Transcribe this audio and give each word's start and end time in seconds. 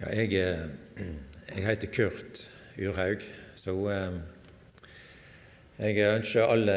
Ja, 0.00 0.14
jeg, 0.16 0.32
eh, 0.32 0.60
jeg, 1.50 1.60
heter 1.66 1.90
Kurt 1.92 2.38
Urhaug, 2.80 3.20
så 3.52 3.74
eh, 3.92 4.14
jeg 5.76 6.06
ønsker 6.06 6.48
alle 6.48 6.76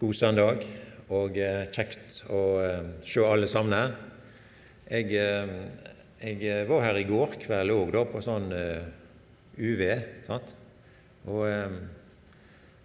god 0.00 0.16
søndag 0.18 0.64
og 1.14 1.38
eh, 1.38 1.68
kjekt 1.70 2.24
å 2.34 2.40
se 3.06 3.22
alle 3.22 3.46
sammen. 3.46 3.94
Jeg, 4.88 5.14
jeg 6.18 6.66
var 6.66 6.82
her 6.88 6.98
i 6.98 7.06
går 7.06 7.38
kveld 7.44 7.76
òg, 7.76 7.94
på 8.10 8.24
sånn 8.26 8.50
UV. 8.50 9.84
sant? 10.26 10.52
Og, 11.30 11.46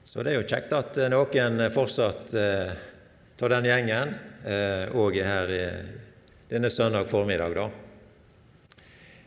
så 0.06 0.22
det 0.22 0.36
er 0.36 0.38
jo 0.38 0.46
kjekt 0.54 0.78
at 0.78 1.02
noen 1.10 1.66
fortsatt 1.74 2.38
tar 3.42 3.58
den 3.58 3.72
gjengen 3.74 4.16
òg 4.94 5.18
er 5.18 5.34
her 5.34 5.58
denne 6.54 6.70
søndag 6.70 7.10
formiddag. 7.10 7.58
da. 7.58 7.87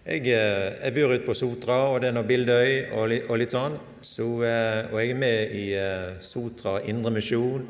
Jeg, 0.01 0.25
eh, 0.33 0.79
jeg 0.81 0.95
bor 0.97 1.13
ute 1.13 1.27
på 1.27 1.35
Sotra, 1.37 1.75
og 1.93 1.99
det 2.01 2.09
er 2.09 2.15
noe 2.17 2.25
Bildøy 2.25 2.71
og, 2.97 3.13
og 3.29 3.37
litt 3.37 3.53
sånn. 3.53 3.75
Så, 4.01 4.25
eh, 4.49 4.89
og 4.89 4.97
jeg 4.97 5.13
er 5.13 5.19
med 5.21 5.51
i 5.53 5.65
eh, 5.77 6.15
Sotra 6.25 6.79
Indremisjon. 6.89 7.67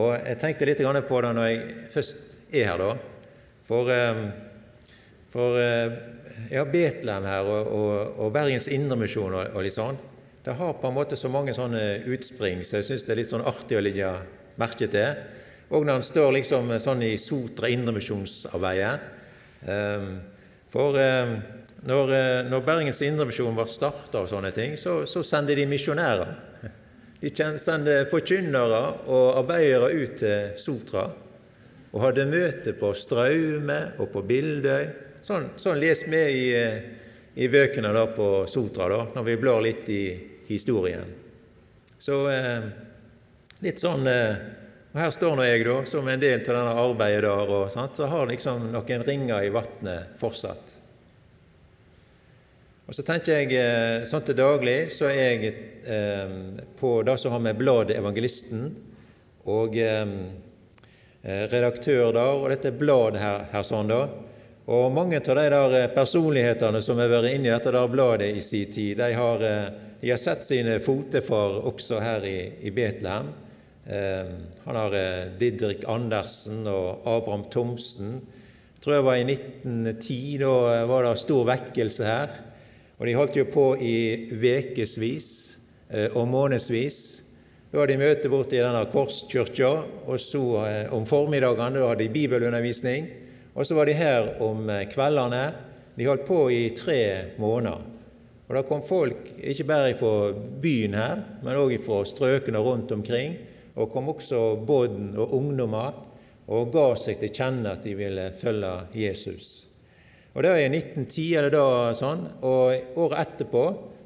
Og 0.00 0.14
jeg 0.16 0.38
tenkte 0.40 0.64
litt 0.64 0.80
på 0.80 1.20
det 1.20 1.32
når 1.36 1.50
jeg 1.50 1.58
først 1.92 2.22
er 2.56 2.70
her, 2.70 2.80
da. 2.80 2.96
For, 3.68 3.88
for 5.32 5.58
har 6.50 6.72
Betlehem 6.72 7.28
her 7.28 7.46
og, 7.52 7.68
og, 7.68 7.92
og 8.24 8.32
Bergens 8.34 8.66
Indremisjon 8.72 9.36
og, 9.36 9.52
og 9.54 9.64
litt 9.64 9.76
sånn. 9.76 10.00
Det 10.44 10.56
har 10.56 10.74
på 10.80 10.88
en 10.88 10.96
måte 10.96 11.16
så 11.20 11.30
mange 11.32 11.54
sånne 11.56 12.00
utspring, 12.10 12.64
så 12.64 12.80
jeg 12.80 12.88
syns 12.88 13.04
det 13.06 13.12
er 13.14 13.20
litt 13.20 13.30
sånn 13.30 13.46
artig 13.46 13.78
å 13.78 13.84
legge 13.84 14.08
merke 14.60 14.88
til. 14.88 15.20
Og 15.70 15.84
når 15.84 16.00
han 16.00 16.06
står 16.08 16.32
liksom 16.40 16.72
sånn 16.80 17.04
i 17.06 17.14
Sotra 17.20 17.70
Indremisjonsarbeidet. 17.72 18.96
For 20.74 20.98
når, 21.84 22.12
eh, 22.16 22.40
når 22.48 22.64
Bergens 22.64 23.02
Indremisjon 23.04 23.56
var 23.56 23.68
starta 23.68 24.22
og 24.24 24.30
sånne 24.30 24.52
ting, 24.56 24.78
så, 24.80 25.02
så 25.08 25.22
sendte 25.26 25.56
de 25.58 25.66
misjonærer. 25.68 26.32
De 27.20 27.30
sendte 27.60 28.02
forkynnere 28.10 28.80
og 29.08 29.38
arbeidere 29.40 29.92
ut 29.96 30.16
til 30.20 30.56
Sotra 30.60 31.06
og 31.94 32.02
hadde 32.02 32.26
møte 32.26 32.74
på 32.76 32.90
Straume 32.98 33.78
og 34.02 34.10
på 34.12 34.22
Bildøy. 34.26 34.88
Sånn, 35.24 35.52
sånn 35.60 35.78
les 35.80 36.02
vi 36.08 36.22
i, 36.34 36.46
eh, 36.58 36.80
i, 37.36 37.48
bøkene 37.48 37.92
da 37.94 38.08
på 38.12 38.44
Sotra, 38.50 38.88
da, 38.90 39.00
når 39.14 39.28
vi 39.28 39.36
blår 39.40 39.62
litt 39.64 39.88
i 39.94 40.02
historien. 40.50 41.06
Så 42.02 42.18
eh, 42.32 42.66
litt 43.64 43.80
sånn 43.80 44.10
eh, 44.10 44.44
og 44.94 45.00
Her 45.00 45.10
står 45.10 45.32
nå 45.34 45.42
jeg, 45.42 45.64
da, 45.66 45.80
som 45.90 46.06
en 46.06 46.20
del 46.22 46.38
av 46.38 46.54
denne 46.54 46.74
arbeidet 46.78 47.24
der, 47.24 47.48
og 47.50 47.70
sant, 47.74 47.96
så 47.98 48.06
har 48.06 48.28
liksom 48.30 48.68
noen 48.70 49.02
ringer 49.02 49.42
i 49.42 49.50
vannet 49.50 50.12
fortsatt. 50.20 50.83
Og 52.84 52.92
så 52.92 53.00
tenker 53.00 53.38
jeg, 53.38 53.54
eh, 53.56 54.02
sånn 54.04 54.24
til 54.26 54.36
daglig 54.36 54.90
så 54.92 55.06
er 55.08 55.14
jeg 55.16 55.52
eh, 55.88 56.34
på 56.76 56.98
det 57.06 57.14
som 57.20 57.32
har 57.32 57.40
med 57.40 57.56
bladet 57.56 57.96
Evangelisten 57.96 58.66
og 59.48 59.78
eh, 59.80 60.04
eh, 61.22 61.46
redaktør 61.48 62.12
der, 62.12 62.34
og 62.36 62.50
dette 62.52 62.74
bladet 62.76 63.22
her, 63.22 63.46
her 63.54 63.64
sånn 63.64 63.88
da. 63.88 64.02
Og 64.68 64.92
mange 64.92 65.16
av 65.16 65.24
de 65.24 65.48
der 65.56 65.78
eh, 65.80 65.88
personlighetene 65.96 66.84
som 66.84 67.00
har 67.00 67.08
vært 67.08 67.32
inne 67.32 67.48
i 67.48 67.54
dette 67.54 67.72
der 67.72 67.88
bladet 67.88 68.30
i 68.36 68.44
sin 68.44 68.68
tid, 68.68 69.00
de 69.00 69.10
har, 69.16 69.48
de 70.04 70.12
har 70.12 70.20
sett 70.20 70.44
sine 70.44 70.76
fotefar 70.84 71.62
også 71.64 72.04
her 72.04 72.28
i, 72.28 72.38
i 72.68 72.72
Betlehem. 72.72 73.32
Eh, 73.88 74.32
han 74.68 74.84
har 74.84 75.02
Didrik 75.40 75.88
Andersen 75.88 76.66
og 76.68 77.00
Abraham 77.08 77.48
Thomsen. 77.48 78.18
Jeg 78.76 78.84
tror 78.84 78.98
jeg 78.98 79.08
var 79.08 79.16
i 79.16 79.28
1910, 79.32 80.24
da 80.44 80.56
var 80.90 81.08
det 81.08 81.20
stor 81.24 81.48
vekkelse 81.48 82.12
her. 82.12 82.42
Og 82.98 83.06
de 83.08 83.16
holdt 83.18 83.36
jo 83.36 83.44
på 83.50 83.66
i 83.82 83.96
ukevis 84.30 85.28
eh, 85.90 86.14
og 86.14 86.28
månedsvis. 86.30 86.98
Da 87.72 87.80
hadde 87.80 87.96
de 87.96 88.02
møte 88.04 88.30
borte 88.30 88.54
i 88.54 88.62
denne 88.62 88.84
Korskirka, 88.92 89.72
og 90.06 90.20
så 90.22 90.42
eh, 90.68 90.92
om 90.94 91.06
formiddagen 91.08 91.74
da 91.74 91.88
hadde 91.88 92.04
de 92.04 92.12
bibelundervisning. 92.14 93.08
Og 93.54 93.66
så 93.66 93.74
var 93.74 93.90
de 93.90 93.96
her 93.98 94.36
om 94.42 94.68
eh, 94.70 94.86
kveldene. 94.92 95.42
De 95.98 96.06
holdt 96.06 96.26
på 96.28 96.46
i 96.54 96.62
tre 96.78 97.34
måneder. 97.42 97.90
Og 98.44 98.54
Da 98.54 98.62
kom 98.68 98.82
folk 98.84 99.30
ikke 99.40 99.64
bare 99.66 99.94
fra 99.98 100.32
byen 100.62 100.94
her, 100.94 101.22
men 101.42 101.58
òg 101.58 101.78
fra 101.82 102.02
strøkene 102.06 102.60
rundt 102.62 102.92
omkring. 102.92 103.38
Og 103.74 103.90
kom 103.90 104.12
også 104.12 104.54
båten 104.66 105.14
og 105.18 105.32
ungdommer 105.34 105.96
og 106.46 106.72
ga 106.74 106.90
seg 107.00 107.18
til 107.18 107.32
kjenne 107.34 107.72
at 107.72 107.82
de 107.82 107.96
ville 107.98 108.28
følge 108.38 108.74
Jesus. 108.94 109.64
Og 110.34 110.42
Det 110.42 110.50
var 110.50 110.58
i 110.58 110.66
1910, 110.66 111.26
eller 111.38 111.52
da 111.54 111.66
sånn, 111.94 112.24
og 112.42 112.98
året 112.98 113.20
etterpå 113.22 113.64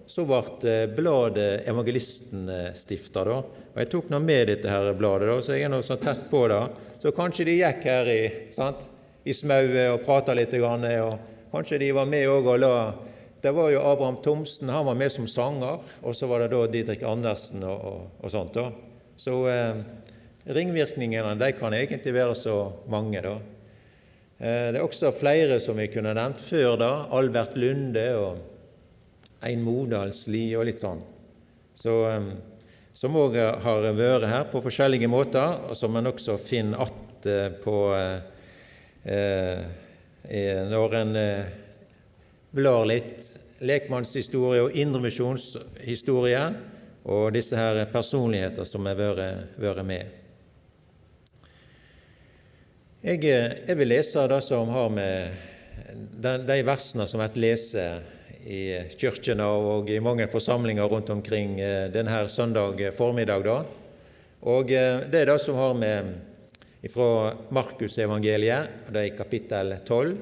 så 0.09 0.25
ble 0.28 0.69
eh, 0.69 0.84
bladet 0.93 1.65
Evangelisten 1.69 2.47
stifta. 2.77 3.25
Og 3.33 3.81
jeg 3.81 3.91
tok 3.93 4.12
nå 4.12 4.21
med 4.25 4.49
dette 4.53 4.69
her 4.69 4.93
bladet, 4.97 5.28
da, 5.31 5.41
så 5.44 5.56
jeg 5.56 5.69
er 5.69 5.72
nå 5.72 5.81
så 5.84 5.97
tett 6.00 6.28
på 6.31 6.44
det. 6.53 6.61
Så 7.00 7.12
kanskje 7.17 7.49
de 7.49 7.59
gikk 7.61 7.84
her 7.88 8.09
i, 8.12 8.22
sant, 8.53 8.88
i 9.25 9.34
smauet 9.37 9.93
og 9.93 10.05
prata 10.05 10.37
litt, 10.37 10.53
og 10.61 11.19
kanskje 11.53 11.81
de 11.84 11.93
var 11.97 12.09
med 12.11 12.28
òg 12.28 12.53
og 12.55 12.61
la 12.65 12.75
Det 13.38 13.53
var 13.55 13.71
jo 13.71 13.84
Abraham 13.87 14.17
Thomsen, 14.19 14.69
han 14.69 14.84
var 14.84 14.97
med 14.99 15.12
som 15.15 15.28
sanger, 15.31 15.78
og 16.03 16.17
så 16.17 16.27
var 16.27 16.43
det 16.43 16.49
da 16.50 16.65
Didrik 16.67 17.05
Andersen 17.06 17.62
og, 17.62 17.84
og, 17.87 18.00
og 18.19 18.33
sånt. 18.34 18.56
da. 18.56 18.72
Så 19.17 19.47
eh, 19.47 19.78
ringvirkningene 20.44 21.37
de 21.38 21.53
kan 21.55 21.77
egentlig 21.77 22.17
være 22.17 22.34
så 22.34 22.56
mange, 22.91 23.22
da. 23.22 23.37
Eh, 24.38 24.71
det 24.71 24.78
er 24.78 24.84
også 24.84 25.10
flere 25.15 25.59
som 25.62 25.78
vi 25.81 25.88
kunne 25.91 26.15
nevnt 26.15 26.43
før 26.43 26.76
da. 26.78 26.93
Albert 27.19 27.56
Lunde 27.59 28.06
og 28.19 28.38
Ein 29.43 29.65
Modalsli 29.66 30.53
og 30.59 30.69
litt 30.69 30.82
sånn. 30.82 31.03
Så, 31.78 31.94
eh, 32.10 32.31
som 32.94 33.19
òg 33.19 33.34
har 33.62 33.88
vært 33.94 34.28
her 34.31 34.47
på 34.50 34.62
forskjellige 34.62 35.10
måter, 35.10 35.59
og 35.71 35.76
som 35.78 35.97
en 35.97 36.06
også 36.06 36.38
finner 36.38 36.82
att 36.82 37.26
eh, 37.26 37.49
på 37.65 37.94
eh, 39.04 39.59
når 40.69 40.94
en 40.94 41.16
eh, 41.16 41.44
blar 42.50 42.87
litt 42.87 43.25
lekmannshistorie 43.60 44.62
og 44.62 44.75
indremisjonshistorie 44.78 46.43
og 47.09 47.32
disse 47.34 47.56
her 47.59 47.81
personligheter 47.93 48.66
som 48.69 48.87
har 48.87 48.99
vært 48.99 49.84
med. 49.87 50.18
Jeg, 52.98 53.22
eh, 53.31 53.53
jeg, 53.62 53.76
vil 53.78 53.92
lese 53.92 54.25
det 54.26 54.41
som 54.42 54.72
har 54.75 54.88
med 54.91 55.36
de, 56.19 56.56
versene 56.66 57.04
som 57.06 57.22
blir 57.22 57.44
lest 57.44 57.76
i 58.42 58.62
kirkene 58.98 59.47
og 59.47 59.86
i 59.86 60.00
mange 60.03 60.26
forsamlinger 60.32 60.91
rundt 60.91 61.12
omkring 61.14 61.60
eh, 61.62 61.87
denne 61.94 62.25
søndag 62.26 62.82
formiddag. 62.97 63.47
Da. 63.47 63.60
Og 64.50 64.75
eh, 64.75 65.04
Det 65.06 65.20
er 65.20 65.31
det 65.31 65.38
som 65.44 65.60
har 65.62 65.78
med 65.78 66.10
fra 66.91 67.37
Markusevangeliet, 67.54 68.91
det 68.91 68.98
er 69.00 69.06
i 69.12 69.16
kapittel 69.16 69.76
12. 69.87 70.16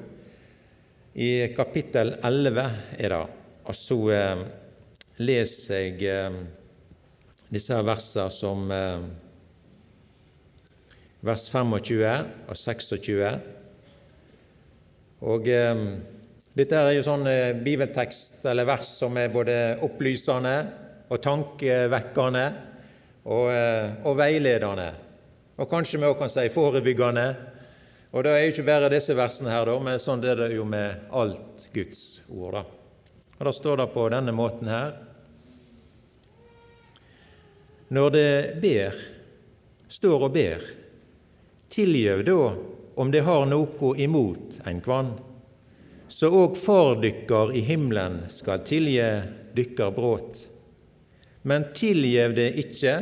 I 1.17 1.31
kapittel 1.57 2.13
11 2.21 2.65
er 2.97 3.13
det. 3.13 3.23
Og 3.65 3.73
så 3.73 4.01
leser 5.17 5.81
jeg 5.81 6.11
eh, 6.13 6.43
disse 7.49 7.81
versene 7.89 8.29
som 8.29 8.69
vers 11.27 11.47
25 11.51 12.29
og 12.47 12.55
26. 12.57 13.31
Og 15.27 15.49
eh, 15.51 15.81
Dette 16.57 16.73
er 16.73 16.95
jo 16.95 17.03
sånn 17.05 17.27
eh, 17.29 17.51
bibeltekst 17.53 18.45
eller 18.49 18.65
vers 18.65 18.89
som 18.97 19.17
er 19.21 19.29
både 19.29 19.57
opplysende 19.85 20.55
og 21.05 21.19
tankevekkende 21.21 22.45
og, 23.27 23.51
eh, 23.51 23.91
og 24.07 24.17
veiledende. 24.17 24.87
Og 25.57 25.69
kanskje 25.69 25.99
vi 26.01 26.07
også 26.07 26.19
kan 26.23 26.33
si 26.33 26.47
forebyggende. 26.53 27.27
Og 28.15 28.23
det 28.25 28.31
er 28.33 28.41
jo 28.41 28.53
ikke 28.55 28.65
bare 28.71 28.89
disse 28.89 29.13
versene 29.17 29.51
her, 29.51 29.67
da, 29.69 29.75
men 29.83 30.01
sånn 30.01 30.23
er 30.25 30.39
det 30.39 30.49
jo 30.55 30.65
med 30.65 31.09
alt 31.13 31.67
Guds 31.75 32.23
ord. 32.29 32.57
da. 32.57 32.63
Og 33.37 33.45
Da 33.45 33.53
står 33.53 33.77
det 33.83 33.91
på 33.93 34.07
denne 34.09 34.33
måten 34.33 34.71
her 34.71 34.95
Når 37.93 38.09
det 38.11 38.31
ber, 38.59 38.97
står 39.87 40.25
og 40.25 40.33
ber, 40.33 40.63
Tilgjev 41.69 42.23
da 42.25 42.41
om 42.97 43.11
det 43.11 43.19
har 43.27 43.45
noko 43.45 43.95
imot 43.95 44.59
ein 44.65 44.81
kvann, 44.81 45.11
så 46.07 46.29
òg 46.31 46.55
Far 46.57 46.95
dykkar 47.03 47.51
i 47.55 47.61
himmelen 47.67 48.23
skal 48.31 48.63
tilgje 48.65 49.09
dykkar 49.53 49.91
bråt. 49.91 50.39
Men 51.41 51.67
tilgjev 51.75 52.33
det 52.35 52.47
ikkje, 52.63 52.95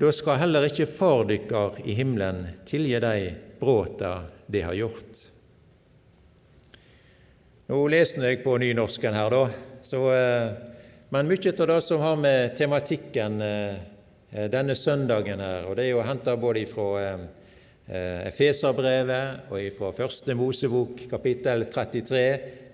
da 0.00 0.12
skal 0.12 0.40
heller 0.40 0.66
ikkje 0.66 0.88
Far 0.90 1.26
dykkar 1.28 1.78
i 1.84 1.94
himmelen 1.98 2.46
tilgje 2.66 3.00
dei 3.04 3.20
bråta 3.60 4.24
de 4.46 4.62
har 4.66 4.74
gjort. 4.74 5.26
Nå 7.70 7.84
leste 7.92 8.24
jeg 8.24 8.42
på 8.42 8.56
nynorsken 8.58 9.14
her, 9.14 9.30
da, 9.30 9.44
så, 9.86 9.98
eh, 10.10 10.48
men 11.14 11.28
mye 11.30 11.52
av 11.54 11.68
det 11.70 11.80
som 11.86 12.00
har 12.02 12.16
med 12.18 12.56
tematikken 12.58 13.42
eh, 13.46 14.48
denne 14.50 14.74
søndagen 14.74 15.38
her, 15.38 15.68
og 15.68 15.76
det 15.78 15.84
er 15.84 15.92
jo 15.92 16.02
henta 16.02 16.34
både 16.34 16.64
fra 16.66 16.88
eh, 16.98 17.28
Efeserbrevet 17.90 19.50
og 19.50 19.64
fra 19.74 19.88
Første 19.90 20.34
Mosebok 20.38 21.08
kapittel 21.10 21.64
33 21.72 22.20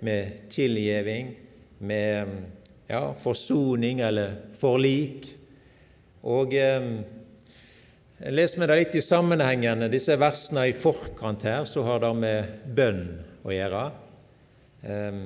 med 0.05 0.49
tilgjeving, 0.53 1.31
med 1.79 2.35
ja, 2.91 3.01
forsoning 3.17 4.03
eller 4.05 4.35
forlik. 4.59 5.31
Og 6.29 6.53
eh, 6.61 6.91
leser 8.29 8.61
vi 8.61 8.69
det 8.69 8.79
litt 8.83 8.99
i 9.01 9.05
sammenhengen, 9.05 9.87
disse 9.93 10.19
versene 10.21 10.69
i 10.69 10.77
forkant 10.77 11.49
her, 11.49 11.65
så 11.65 11.87
har 11.87 12.05
det 12.05 12.13
med 12.21 12.71
bønn 12.77 13.05
å 13.47 13.55
gjøre. 13.57 13.85
Eh, 14.85 15.23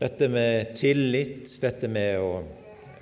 dette 0.00 0.32
med 0.32 0.74
tillit, 0.80 1.60
dette 1.62 1.86
med 1.92 2.18
å 2.18 2.32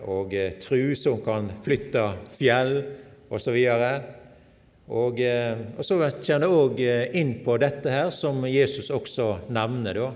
og 0.06 0.34
eh, 0.34 0.55
tru 0.62 0.94
som 0.99 1.19
kan 1.25 1.49
flytte 1.64 2.05
fjell, 2.38 2.76
osv. 3.31 3.55
Og, 3.55 3.82
eh, 3.82 4.18
og 4.88 5.85
så 5.85 5.99
kommer 6.00 6.40
det 6.40 6.49
òg 6.49 6.81
eh, 6.81 7.17
inn 7.20 7.35
på 7.44 7.58
dette 7.61 7.93
her 7.93 8.11
som 8.14 8.40
Jesus 8.49 8.88
også 8.94 9.50
nevner, 9.52 10.00
da. 10.00 10.08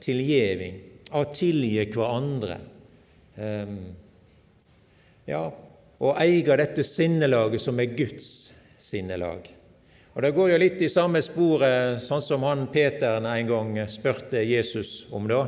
Tilgjeving. 0.00 0.78
Å 1.12 1.24
tilgi 1.28 1.82
hverandre. 1.92 2.56
Ehm, 3.36 3.74
ja, 5.28 5.42
å 6.00 6.12
eie 6.22 6.56
dette 6.56 6.84
sinnelaget 6.86 7.60
som 7.60 7.80
er 7.80 7.92
Guds 7.92 8.30
sinnelag. 8.80 9.50
Og 10.14 10.24
Det 10.24 10.32
går 10.34 10.54
jo 10.54 10.62
litt 10.62 10.80
i 10.82 10.88
samme 10.88 11.20
sporet, 11.22 12.00
sånn 12.02 12.24
som 12.24 12.46
han 12.48 12.64
Peter 12.72 13.20
en 13.20 13.50
gang 13.52 13.76
spurte 13.92 14.40
Jesus 14.40 15.04
om. 15.12 15.28
da. 15.28 15.44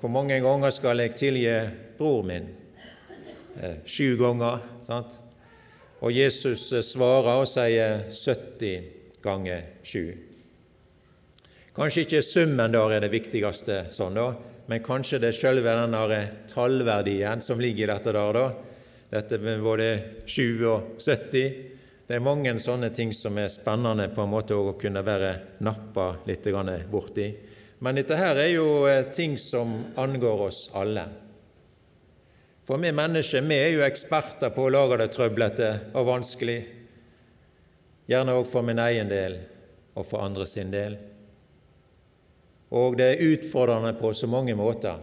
Hvor 0.00 0.10
mange 0.10 0.40
ganger 0.40 0.72
skal 0.72 1.04
jeg 1.04 1.14
tilgi 1.20 1.52
bror 1.98 2.24
min? 2.24 2.48
Sju 3.84 4.16
ganger. 4.16 4.64
sant? 4.82 5.20
Og 6.04 6.12
Jesus 6.12 6.68
svarer 6.84 7.40
og 7.40 7.48
sier 7.48 8.06
70 8.12 9.20
ganger 9.24 9.62
7. 9.82 10.02
Kanskje 11.76 12.06
ikke 12.06 12.22
summen 12.24 12.72
der 12.72 12.96
er 12.96 13.04
det 13.04 13.12
viktigste, 13.12 13.86
sånn 13.92 14.16
da, 14.16 14.30
men 14.66 14.84
kanskje 14.84 15.20
det 15.22 15.30
er 15.30 15.38
selve 15.38 15.74
denne 15.76 16.20
tallverdien 16.50 17.42
som 17.44 17.60
ligger 17.60 17.86
i 17.86 17.90
dette 17.92 18.14
der, 18.16 18.38
da. 18.38 18.46
Dette 19.06 19.38
med 19.38 19.62
både 19.62 19.88
7 20.26 20.64
og 20.66 20.96
70. 20.98 21.44
Det 22.06 22.16
er 22.16 22.22
mange 22.22 22.54
sånne 22.62 22.90
ting 22.94 23.12
som 23.14 23.38
er 23.38 23.52
spennende 23.52 24.08
på 24.14 24.24
en 24.24 24.32
måte 24.32 24.56
å 24.56 24.74
kunne 24.78 25.04
være 25.06 25.32
nappa 25.66 26.16
litt 26.26 26.48
borti. 26.90 27.28
Men 27.78 27.98
dette 27.98 28.16
her 28.16 28.38
er 28.40 28.50
jo 28.54 28.86
eh, 28.88 29.04
ting 29.12 29.36
som 29.38 29.74
angår 30.00 30.46
oss 30.48 30.70
alle. 30.74 31.04
For 32.66 32.82
vi 32.82 32.90
mennesker 32.92 33.44
vi 33.46 33.58
er 33.62 33.74
jo 33.76 33.84
eksperter 33.86 34.50
på 34.54 34.64
å 34.66 34.72
lage 34.74 34.98
det 34.98 35.12
trøblete 35.14 35.68
og 35.94 36.08
vanskelig, 36.08 36.58
gjerne 38.10 38.34
òg 38.38 38.48
for 38.50 38.66
min 38.66 38.80
egen 38.82 39.10
del 39.10 39.38
og 39.94 40.06
for 40.06 40.24
andre 40.26 40.46
sin 40.50 40.72
del. 40.74 40.96
Og 42.74 42.96
det 42.98 43.06
er 43.12 43.24
utfordrende 43.28 43.92
på 43.98 44.10
så 44.14 44.26
mange 44.30 44.56
måter. 44.58 44.98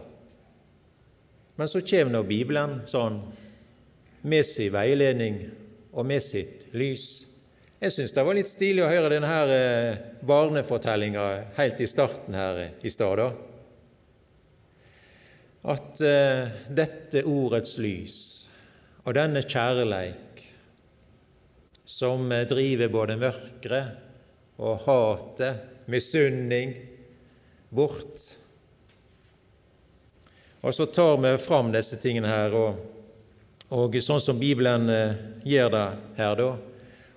Men 1.56 1.70
så 1.70 1.80
kommer 1.80 2.12
nå 2.12 2.22
Bibelen 2.28 2.82
sånn 2.90 3.20
med 4.24 4.44
sin 4.44 4.72
veiledning 4.74 5.40
og 5.94 6.04
med 6.08 6.20
sitt 6.24 6.68
lys. 6.76 7.24
Jeg 7.80 7.92
syns 7.92 8.14
det 8.16 8.24
var 8.26 8.36
litt 8.36 8.48
stilig 8.48 8.84
å 8.84 8.90
høre 8.90 9.12
denne 9.12 9.32
eh, 9.52 10.04
barnefortellinga 10.24 11.24
helt 11.56 11.80
i 11.80 11.88
starten 11.88 12.36
her 12.36 12.62
i 12.84 12.92
stad 12.92 13.20
at 15.64 16.00
uh, 16.04 16.54
dette 16.68 17.24
ordets 17.24 17.78
lys 17.80 18.18
og 19.04 19.14
denne 19.16 19.40
kjærleik, 19.44 20.42
som 21.88 22.28
uh, 22.28 22.42
driver 22.48 22.92
både 22.92 23.16
mørket 23.20 24.60
og 24.60 24.84
hatet, 24.84 25.70
misunning, 25.90 26.76
bort 27.74 28.22
Og 30.64 30.74
så 30.74 30.86
tar 30.86 31.18
vi 31.20 31.38
fram 31.38 31.72
disse 31.74 31.98
tingene 32.00 32.28
her, 32.30 32.54
og, 32.56 32.76
og 33.76 33.96
sånn 34.00 34.22
som 34.22 34.38
Bibelen 34.40 34.88
uh, 34.88 35.18
gjør 35.44 35.72
det 35.74 35.88
her, 36.16 36.38
da. 36.38 36.46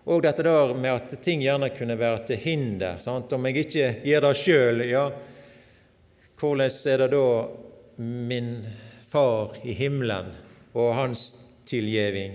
Og 0.07 0.23
dette 0.23 0.44
der 0.44 0.73
med 0.75 0.91
at 0.91 1.15
ting 1.23 1.44
gjerne 1.44 1.69
kunne 1.75 1.95
være 1.99 2.25
til 2.27 2.41
hinder. 2.44 2.99
Sant? 3.03 3.31
Om 3.31 3.47
jeg 3.47 3.63
ikke 3.63 3.88
gjør 4.07 4.25
det 4.25 4.33
sjøl, 4.39 4.83
ja, 4.88 5.05
hvordan 6.39 6.75
er 6.91 7.01
det 7.03 7.09
da 7.11 7.23
min 7.97 8.67
Far 9.07 9.55
i 9.63 9.71
himmelen 9.71 10.33
og 10.75 10.89
hans 10.97 11.29
tilgjeving. 11.67 12.33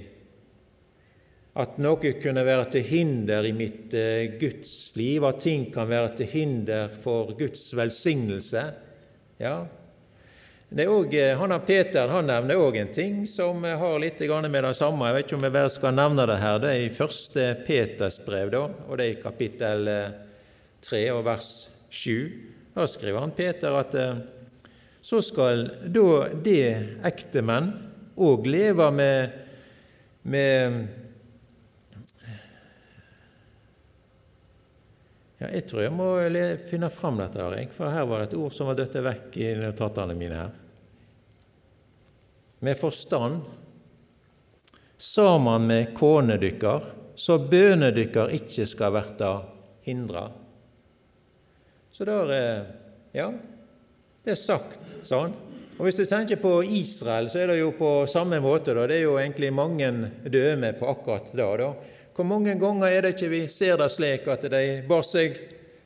At 1.53 1.77
noe 1.85 2.15
kunne 2.17 2.45
være 2.47 2.71
til 2.73 2.87
hinder 2.89 3.45
i 3.45 3.53
mitt 3.53 3.93
eh, 3.93 4.39
Guds 4.41 4.73
liv, 4.97 5.27
at 5.29 5.43
ting 5.45 5.67
kan 5.75 5.91
være 5.91 6.15
til 6.23 6.31
hinder 6.33 6.89
for 7.03 7.35
Guds 7.37 7.67
velsignelse. 7.77 8.65
Ja, 9.43 9.59
også, 10.73 11.37
han 11.37 11.51
han 11.53 11.65
Peter 11.67 12.09
han 12.09 12.27
nevner 12.27 12.57
òg 12.57 12.79
en 12.81 12.93
ting 12.93 13.27
som 13.29 13.61
har 13.65 13.99
litt 14.01 14.21
med 14.25 14.65
det 14.65 14.75
samme. 14.77 15.07
Jeg 15.07 15.15
vet 15.15 15.27
ikke 15.27 15.37
om 15.37 15.45
jeg 15.45 15.53
bare 15.53 15.71
skal 15.71 15.95
nevne 15.95 16.27
det 16.27 16.39
her. 16.41 16.59
Det 16.59 16.71
er 16.71 16.87
i 16.87 16.95
første 16.97 17.57
Peters 17.67 18.19
brev, 18.25 18.51
da, 18.51 18.63
og 18.89 18.97
det 18.97 19.05
er 19.05 19.13
i 19.13 19.23
kapittel 19.23 19.91
3 20.81 21.03
eh, 21.05 21.13
og 21.13 21.27
vers 21.29 21.69
7. 21.91 22.33
Da 22.73 22.87
skriver 22.89 23.21
han 23.21 23.37
Peter 23.37 23.77
at 23.77 23.95
så 25.03 25.19
skal 25.23 25.67
da 25.91 26.09
det 26.45 27.03
ektemenn 27.05 27.73
òg 28.23 28.47
leve 28.47 28.87
med, 28.95 29.39
med 30.23 30.77
ja, 35.41 35.49
Jeg 35.49 35.65
tror 35.67 35.83
jeg 35.83 35.95
må 35.97 36.09
finne 36.69 36.91
fram 36.95 37.19
dette, 37.19 37.43
her, 37.43 37.73
for 37.75 37.91
her 37.91 38.07
var 38.07 38.23
det 38.23 38.31
et 38.31 38.39
ord 38.39 38.55
som 38.55 38.71
var 38.71 38.79
dødt 38.79 39.01
vekk 39.03 39.41
i 39.43 39.49
notatene 39.59 40.15
mine. 40.15 40.39
her. 40.39 40.53
Med 42.63 42.79
forstand, 42.79 43.41
sammen 45.03 45.67
med 45.67 45.97
kone 45.99 46.37
dykkar, 46.39 46.85
så 47.19 47.41
bøne 47.43 47.91
dykkar 47.91 48.31
ikke 48.39 48.69
skal 48.71 48.95
verta 48.95 49.33
hindra. 49.83 50.29
Så 51.91 52.07
der, 52.07 52.31
ja, 53.13 53.33
det 54.23 54.37
er 54.37 54.39
sagt 54.39 55.07
sånn. 55.07 55.33
Og 55.79 55.89
Hvis 55.89 55.99
du 55.99 56.05
tenker 56.07 56.39
på 56.39 56.61
Israel, 56.63 57.27
så 57.33 57.41
er 57.43 57.51
det 57.51 57.59
jo 57.59 57.73
på 57.75 58.05
samme 58.07 58.39
måte. 58.45 58.75
Da. 58.77 58.85
Det 58.87 59.01
er 59.01 59.07
jo 59.07 59.17
egentlig 59.19 59.51
mange 59.55 59.89
døme 60.31 60.71
på 60.79 60.87
akkurat 60.93 61.33
det. 61.33 61.49
Da. 61.59 61.71
Hvor 62.15 62.29
mange 62.29 62.55
ganger 62.61 62.87
er 62.87 63.03
det 63.03 63.17
ikke 63.17 63.33
vi 63.33 63.41
ser 63.51 63.81
det 63.81 63.89
slik 63.91 64.29
at 64.31 64.45
de 64.53 64.63
bar 64.87 65.03
seg 65.07 65.41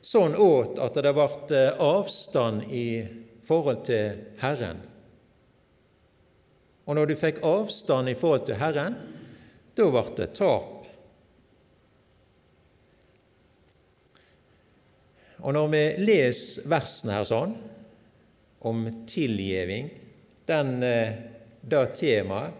sånn 0.05 0.35
åt 0.37 0.77
at 0.83 0.99
det 1.01 1.13
ble 1.15 1.27
eh, 1.55 1.79
avstand 1.81 2.67
i 2.69 2.87
forhold 3.47 3.85
til 3.87 4.19
Herren? 4.43 4.83
Og 6.87 6.95
når 6.95 7.09
du 7.09 7.19
fikk 7.19 7.41
avstand 7.47 8.11
i 8.11 8.15
forhold 8.15 8.45
til 8.47 8.59
Herren, 8.59 8.99
da 9.75 9.87
ble 9.91 10.03
det 10.19 10.29
tap. 10.37 10.75
Og 15.41 15.53
når 15.53 15.73
vi 15.73 15.81
leser 16.01 16.69
versene 16.69 17.17
her 17.17 17.27
sånn, 17.27 17.57
om 18.59 19.05
tilgjeving, 19.07 19.89
den, 20.45 20.83
eh, 20.83 21.13
det 21.61 21.85
temaet, 21.95 22.53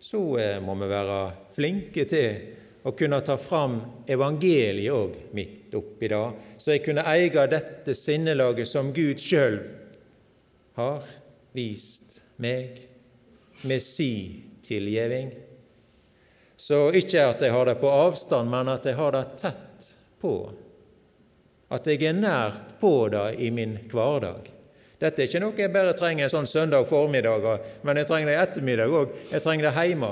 så 0.00 0.38
eh, 0.38 0.60
må 0.60 0.74
vi 0.74 0.88
være 0.90 1.20
flinke 1.54 2.04
til 2.08 2.84
å 2.84 2.92
kunne 2.92 3.20
ta 3.24 3.36
fram 3.40 3.78
evangeliet 4.06 4.92
òg 4.92 5.14
midt 5.36 5.74
oppi 5.74 6.10
det, 6.12 6.24
så 6.60 6.74
jeg 6.74 6.84
kunne 6.84 7.06
eie 7.08 7.46
dette 7.48 7.94
sinnelaget 7.96 8.68
som 8.68 8.92
Gud 8.92 9.22
sjøl 9.22 9.58
har 10.76 11.06
vist 11.56 12.20
meg 12.36 12.82
med 13.64 13.82
si 13.82 14.44
tilgjeving. 14.64 15.32
Så 16.56 16.90
ikke 16.96 17.24
at 17.28 17.42
jeg 17.42 17.52
har 17.52 17.68
det 17.68 17.78
på 17.80 17.90
avstand, 17.90 18.50
men 18.50 18.70
at 18.72 18.86
jeg 18.86 18.98
har 18.98 19.14
det 19.14 19.24
tett 19.40 19.88
på. 20.20 20.34
At 21.74 21.88
jeg 21.88 22.04
er 22.06 22.16
nært 22.16 22.76
på 22.80 23.08
det 23.12 23.26
i 23.42 23.50
min 23.54 23.76
hverdag. 23.90 24.50
Dette 25.00 25.22
er 25.22 25.28
ikke 25.28 25.42
noe 25.42 25.58
jeg 25.58 25.72
bare 25.74 25.94
trenger 25.98 26.26
en 26.26 26.32
sånn 26.32 26.48
søndag 26.48 26.86
formiddag, 26.88 27.46
men 27.82 27.98
jeg 27.98 28.08
trenger 28.08 28.30
det 28.30 28.36
i 28.36 28.42
ettermiddag 28.42 28.94
òg. 28.94 29.16
Jeg 29.32 29.44
trenger 29.44 29.66
det 29.66 29.86
hjemme. 29.88 30.10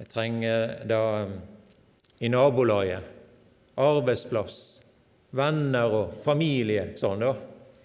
Jeg 0.00 0.10
trenger 0.12 0.72
det 0.90 0.98
um, 0.98 1.36
i 2.20 2.30
nabolaget, 2.32 3.12
arbeidsplass, 3.80 4.58
venner 5.36 5.94
og 5.94 6.18
familie. 6.24 6.90
sånn 6.98 7.22
da. 7.22 7.32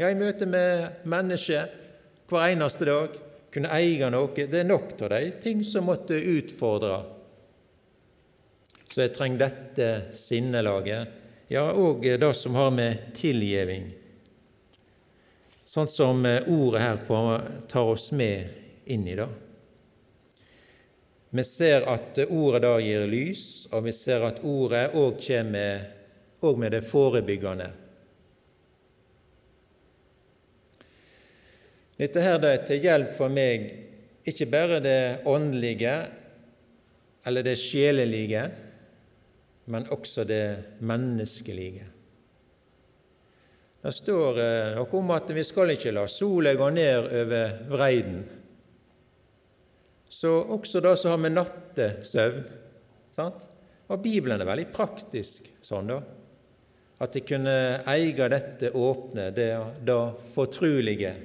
Ja, 0.01 0.09
i 0.09 0.17
møte 0.17 0.47
med 0.49 1.05
mennesker 1.05 1.69
hver 2.31 2.49
eneste 2.49 2.89
dag. 2.89 3.21
Kunne 3.51 3.71
eie 3.75 4.07
noe. 4.07 4.31
Det 4.31 4.61
er 4.61 4.67
nok 4.67 4.95
av 5.03 5.11
de 5.11 5.31
ting 5.43 5.63
som 5.67 5.89
måtte 5.91 6.15
utfordre. 6.15 7.01
Så 8.87 9.03
jeg 9.03 9.15
trenger 9.15 9.43
dette 9.45 9.89
sinnelaget. 10.15 11.19
Ja, 11.51 11.67
òg 11.75 12.07
det 12.19 12.31
som 12.39 12.55
har 12.55 12.71
med 12.71 13.11
tilgjeving 13.15 13.89
sånn 15.71 15.87
som 15.87 16.25
eh, 16.27 16.43
ordet 16.51 16.83
her 16.83 16.99
på 17.07 17.21
tar 17.71 17.93
oss 17.93 18.11
med 18.11 18.49
inn 18.91 19.07
i. 19.07 19.15
det. 19.15 19.27
Vi 21.31 21.43
ser 21.47 21.85
at 21.87 22.17
ordet 22.27 22.63
da 22.65 22.73
gir 22.83 23.05
lys, 23.07 23.69
og 23.71 23.85
vi 23.85 23.93
ser 23.95 24.25
at 24.27 24.41
ordet 24.43 24.89
òg 24.99 25.21
kommer 25.23 25.85
og 26.41 26.59
med 26.59 26.73
det 26.75 26.81
forebyggende. 26.83 27.69
Dette 32.01 32.23
her 32.25 32.41
det 32.41 32.51
er 32.51 32.65
til 32.65 32.83
hjelp 32.83 33.13
for 33.13 33.31
meg, 33.31 33.69
ikke 34.27 34.49
bare 34.51 34.81
det 34.83 35.21
åndelige 35.29 35.95
eller 37.29 37.45
det 37.45 37.55
sjelelige, 37.61 38.43
men 39.71 39.87
også 39.93 40.25
det 40.27 40.81
menneskelige. 40.81 41.85
Det 43.81 43.91
står 43.95 44.37
eh, 44.37 44.75
noe 44.77 44.99
om 44.99 45.11
at 45.15 45.29
vi 45.33 45.43
skal 45.45 45.73
ikke 45.73 45.93
la 45.95 46.05
sola 46.09 46.53
gå 46.53 46.67
ned 46.75 47.07
over 47.23 47.53
vreiden. 47.71 48.19
Så 50.11 50.35
også 50.53 50.83
det 50.85 50.93
som 51.01 51.15
har 51.15 51.21
med 51.23 51.33
nattesøvn 51.33 52.43
sant? 53.15 53.47
Og 53.91 53.99
Bibelen 54.03 54.39
er 54.39 54.47
veldig 54.47 54.67
praktisk 54.71 55.47
sånn, 55.65 55.89
da. 55.89 55.97
At 57.01 57.15
jeg 57.17 57.25
kunne 57.25 57.55
eie 57.89 58.27
dette 58.29 58.69
åpne, 58.77 59.31
det, 59.33 59.49
det 59.81 59.99
fortrulige, 60.35 61.15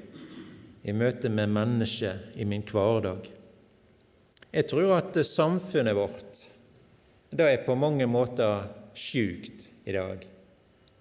i 0.87 0.95
møte 0.95 1.29
med 1.29 1.51
mennesket 1.51 2.39
i 2.41 2.47
min 2.49 2.65
hverdag. 2.65 3.27
Jeg 4.55 4.69
tror 4.71 4.95
at 4.97 5.19
samfunnet 5.27 5.99
vårt 5.99 6.41
det 7.37 7.51
er 7.51 7.65
på 7.67 7.75
mange 7.77 8.07
måter 8.09 8.71
sjukt 8.97 9.67
i 9.85 9.93
dag 9.93 10.23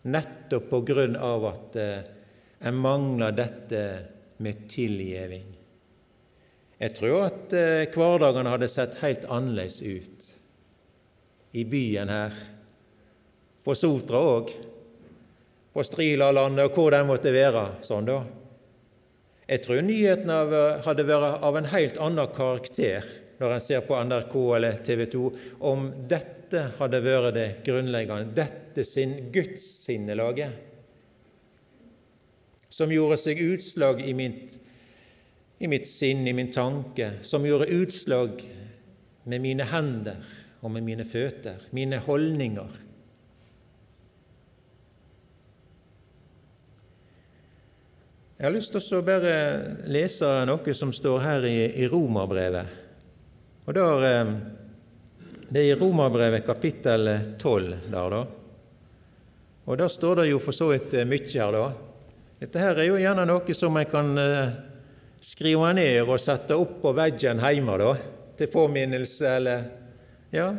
nettopp 0.06 0.70
på 0.70 0.82
grunn 0.88 1.18
av 1.18 1.48
at 1.50 1.80
jeg 1.80 2.04
en 2.66 2.78
mangler 2.80 3.36
dette 3.36 3.82
med 4.42 4.66
tilgjeving. 4.72 5.48
Jeg 6.80 6.94
tror 6.98 7.28
at 7.28 7.52
hverdagen 7.52 7.94
hverdagene 7.96 8.54
hadde 8.54 8.70
sett 8.72 8.98
helt 9.02 9.26
annerledes 9.32 9.82
ut 9.82 10.26
i 11.56 11.64
byen 11.68 12.12
her, 12.12 12.34
på 13.66 13.74
Sotra 13.78 14.20
òg, 14.22 14.52
på 15.74 15.84
Strilalandet 15.84 16.68
og 16.68 16.76
hvor 16.78 16.94
den 16.94 17.08
måtte 17.08 17.32
være. 17.34 17.82
sånn 17.82 18.08
da. 18.08 18.20
Jeg 19.48 19.64
tror 19.64 19.82
nyheten 19.86 20.30
hadde 20.86 21.08
vært 21.08 21.44
av 21.46 21.58
en 21.58 21.70
helt 21.72 21.98
annen 22.02 22.34
karakter 22.36 23.08
når 23.40 23.56
en 23.56 23.64
ser 23.64 23.84
på 23.88 23.98
NRK 24.08 24.36
eller 24.58 24.78
TV 24.86 25.06
2, 25.12 25.24
om 25.68 25.90
dette 26.10 26.62
hadde 26.78 27.02
vært 27.04 27.34
det 27.36 27.48
grunnleggende, 27.66 28.32
dette 28.36 28.86
sin 28.88 29.18
gudssinnelaget, 29.34 30.62
som 32.70 32.92
gjorde 32.92 33.18
seg 33.20 33.40
utslag 33.40 34.02
i 34.04 34.14
mitt, 34.16 34.58
i 35.64 35.68
mitt 35.72 35.88
sinn, 35.88 36.26
i 36.28 36.36
min 36.36 36.52
tanke, 36.52 37.14
som 37.24 37.46
gjorde 37.48 37.72
utslag 37.72 38.42
med 39.26 39.42
mine 39.42 39.68
hender 39.72 40.20
og 40.62 40.74
med 40.76 40.84
mine 40.84 41.06
føtter, 41.08 41.70
mine 41.76 42.02
holdninger. 42.04 42.82
Jeg 48.36 48.50
har 48.50 48.52
lyst 48.52 48.74
til 48.76 48.98
å 48.98 49.06
bare 49.08 49.36
lese 49.88 50.28
noe 50.50 50.74
som 50.76 50.92
står 50.94 51.22
her 51.24 51.46
i, 51.48 51.60
i 51.80 51.88
Romerbrevet. 51.88 52.85
Og 53.66 53.74
der, 53.74 54.04
eh, 54.04 54.36
Det 55.54 55.62
er 55.62 55.76
i 55.76 55.80
Romerbrevet 55.80 56.46
kapittel 56.46 57.36
12 57.38 57.76
der, 57.92 58.10
da. 58.10 58.26
Og 59.66 59.78
der 59.78 59.88
står 59.88 60.16
det 60.16 60.32
jo 60.32 60.40
for 60.40 60.52
så 60.52 60.72
vidt 60.72 60.94
eh, 60.94 61.06
mye 61.06 61.30
her, 61.30 61.52
da. 61.52 61.72
Dette 62.40 62.60
her 62.60 62.80
er 62.80 62.88
jo 62.90 62.98
gjerne 62.98 63.26
noe 63.26 63.54
som 63.54 63.78
jeg 63.78 63.90
kan 63.90 64.18
eh, 64.18 64.52
skrive 65.22 65.74
ned 65.74 66.02
og 66.04 66.20
sette 66.20 66.58
opp 66.58 66.82
på 66.82 66.94
veggen 66.94 67.40
hjemme, 67.40 67.78
da, 67.78 67.94
til 68.38 68.48
påminnelse, 68.48 69.28
eller 69.38 69.64
ja, 70.34 70.50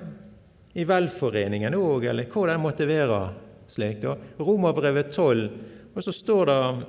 i 0.74 0.84
velforeningen 0.84 1.74
òg, 1.74 2.08
eller 2.10 2.30
hvor 2.30 2.46
det 2.46 2.58
måtte 2.60 2.86
være. 2.86 3.20
slik 3.68 4.00
da. 4.02 4.16
Romerbrevet 4.38 5.12
12, 5.12 5.50
og 5.94 6.02
så 6.02 6.12
står 6.12 6.46
det, 6.46 6.86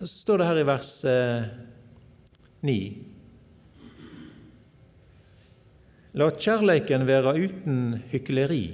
så 0.00 0.06
står 0.06 0.38
det 0.38 0.46
her 0.46 0.58
i 0.58 0.66
vers 0.66 1.04
eh, 1.04 1.44
9 2.62 3.09
La 6.18 6.26
kjærleiken 6.34 7.04
være 7.06 7.36
uten 7.38 7.82
hykleri. 8.10 8.64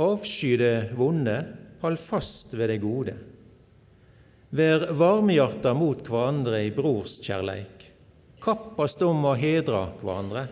Avsky 0.00 0.54
det 0.56 0.94
vonde, 0.96 1.36
hold 1.82 1.98
fast 2.00 2.54
ved 2.56 2.72
det 2.72 2.78
gode. 2.80 3.12
Vær 4.54 4.86
varmhjarta 4.96 5.74
mot 5.76 6.00
hverandre 6.08 6.62
i 6.64 6.72
brorskjærleik. 6.72 7.84
Kappast 8.40 9.02
om 9.04 9.26
å 9.28 9.34
hedra 9.36 9.90
hverandre. 10.00 10.46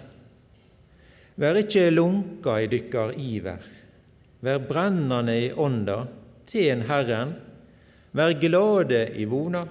Vær 1.41 1.57
ikke 1.63 1.89
lunka 1.95 2.59
i 2.61 2.69
dykkar 2.69 3.17
iver. 3.17 3.65
Vær 4.45 4.61
brennande 4.69 5.39
i 5.47 5.51
ånda, 5.57 6.03
ten 6.45 6.85
Herren. 6.91 7.39
Vær 8.13 8.37
glade 8.37 9.07
i 9.17 9.25
vona, 9.25 9.65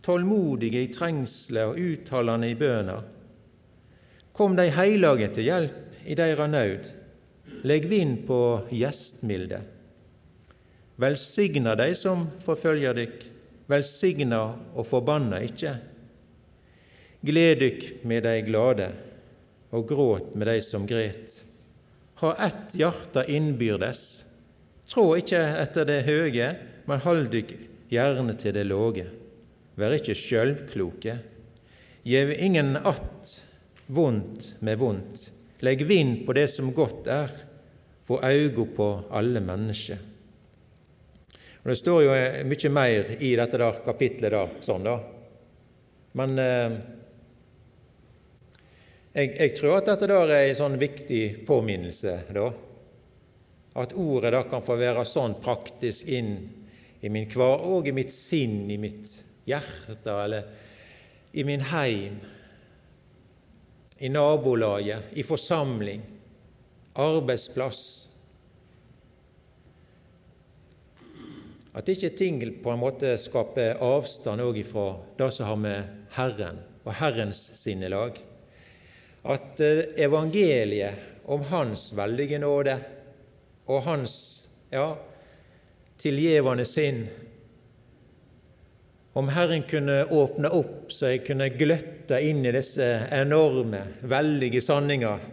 tålmodige 0.00 0.86
i 0.86 0.92
trengsler 0.94 1.74
og 1.74 1.82
uttalande 1.84 2.48
i 2.48 2.56
bøner. 2.56 3.02
Kom 4.32 4.56
de 4.56 4.70
heilage 4.72 5.28
til 5.36 5.48
hjelp 5.48 6.08
i 6.08 6.16
deira 6.16 6.48
naud. 6.48 6.88
Legg 7.68 7.86
vind 7.90 8.24
på 8.26 8.38
gjestmilde. 8.72 9.60
Velsigna 11.02 11.74
dei 11.78 11.92
som 11.98 12.24
forfølger 12.42 12.96
dykk, 12.96 13.18
velsigna 13.70 14.42
og 14.72 14.86
forbanna 14.88 15.40
ikkje. 15.44 15.76
Gled 17.22 17.60
dykk 17.62 17.84
med 18.08 18.24
dei 18.26 18.40
glade, 18.46 18.88
og 19.72 19.86
gråt 19.88 20.34
med 20.34 20.48
dei 20.50 20.58
som 20.64 20.88
gret. 20.88 21.38
Ha 22.22 22.32
ett 22.46 22.74
hjarte 22.78 23.24
innbyrdes. 23.30 24.22
Trå 24.88 25.12
ikkje 25.20 25.40
etter 25.62 25.86
det 25.88 26.02
høge, 26.08 26.48
men 26.86 27.04
hold 27.04 27.28
dykk 27.32 27.54
gjerne 27.92 28.36
til 28.40 28.56
det 28.56 28.66
låge. 28.68 29.06
Vær 29.78 29.94
ikkje 29.96 30.18
sjølvkloke. 30.18 31.16
Gjev 32.04 32.32
ingen 32.38 32.76
att 32.76 33.41
vondt 33.92 34.54
med 34.64 34.78
vondt. 34.80 35.28
Legg 35.62 35.84
vind 35.86 36.24
på 36.26 36.34
det 36.36 36.48
som 36.50 36.72
godt 36.74 37.06
er, 37.12 37.34
få 38.02 38.18
augo 38.24 38.66
på 38.76 38.88
alle 39.14 39.40
mennesker. 39.44 40.00
Og 41.62 41.70
Det 41.70 41.76
står 41.78 42.00
jo 42.02 42.14
mye 42.50 42.70
mer 42.74 43.12
i 43.22 43.36
dette 43.38 43.60
der 43.60 43.84
kapitlet, 43.84 44.34
da, 44.34 44.46
sånn 44.64 44.88
da. 44.88 44.96
Men 46.18 46.34
eh, 46.42 46.74
jeg, 49.12 49.28
jeg, 49.36 49.54
tror 49.60 49.78
at 49.78 49.92
dette 49.92 50.08
der 50.10 50.34
er 50.34 50.48
en 50.48 50.58
sånn 50.58 50.80
viktig 50.80 51.22
påminnelse, 51.46 52.16
da. 52.34 52.48
At 53.78 53.94
ordet 53.96 54.34
da 54.34 54.42
kan 54.50 54.64
få 54.64 54.74
være 54.80 55.06
sånn 55.08 55.38
praktisk 55.40 56.10
inn 56.10 56.34
i 57.02 57.10
min 57.12 57.30
hver, 57.30 57.62
og 57.70 57.86
i 57.88 57.94
mitt 57.94 58.12
sinn, 58.12 58.66
i 58.70 58.80
mitt 58.82 59.14
hjerte, 59.48 60.16
eller 60.16 60.50
i 61.32 61.46
min 61.46 61.62
heim, 61.70 62.18
i 64.02 64.08
nabolaget, 64.08 65.02
i 65.12 65.22
forsamling, 65.22 66.02
arbeidsplass. 66.98 68.08
At 71.72 71.88
ikke 71.88 72.10
ting 72.18 72.42
på 72.64 72.72
en 72.72 72.82
måte 72.82 73.14
skaper 73.22 73.78
avstand 73.78 74.42
òg 74.42 74.58
ifra 74.58 74.88
det 75.20 75.28
som 75.36 75.46
har 75.52 75.60
med 75.62 76.08
Herren 76.16 76.58
og 76.82 76.96
Herrens 76.98 77.44
sinnelag. 77.60 78.18
At 79.22 79.62
eh, 79.62 79.84
evangeliet 80.02 81.22
om 81.30 81.46
Hans 81.52 81.92
veldige 81.94 82.42
nåde 82.42 82.74
og 83.70 83.84
Hans 83.86 84.16
ja, 84.74 84.96
tilgjevende 86.02 86.66
sinn 86.66 87.04
om 89.12 89.28
Herren 89.28 89.62
kunne 89.68 90.04
åpne 90.04 90.50
opp 90.56 90.92
så 90.92 91.12
jeg 91.12 91.24
kunne 91.26 91.50
gløtte 91.52 92.20
inn 92.24 92.44
i 92.46 92.54
disse 92.54 92.86
enorme, 93.12 93.82
veldige 94.08 94.62
sanninger 94.64 95.26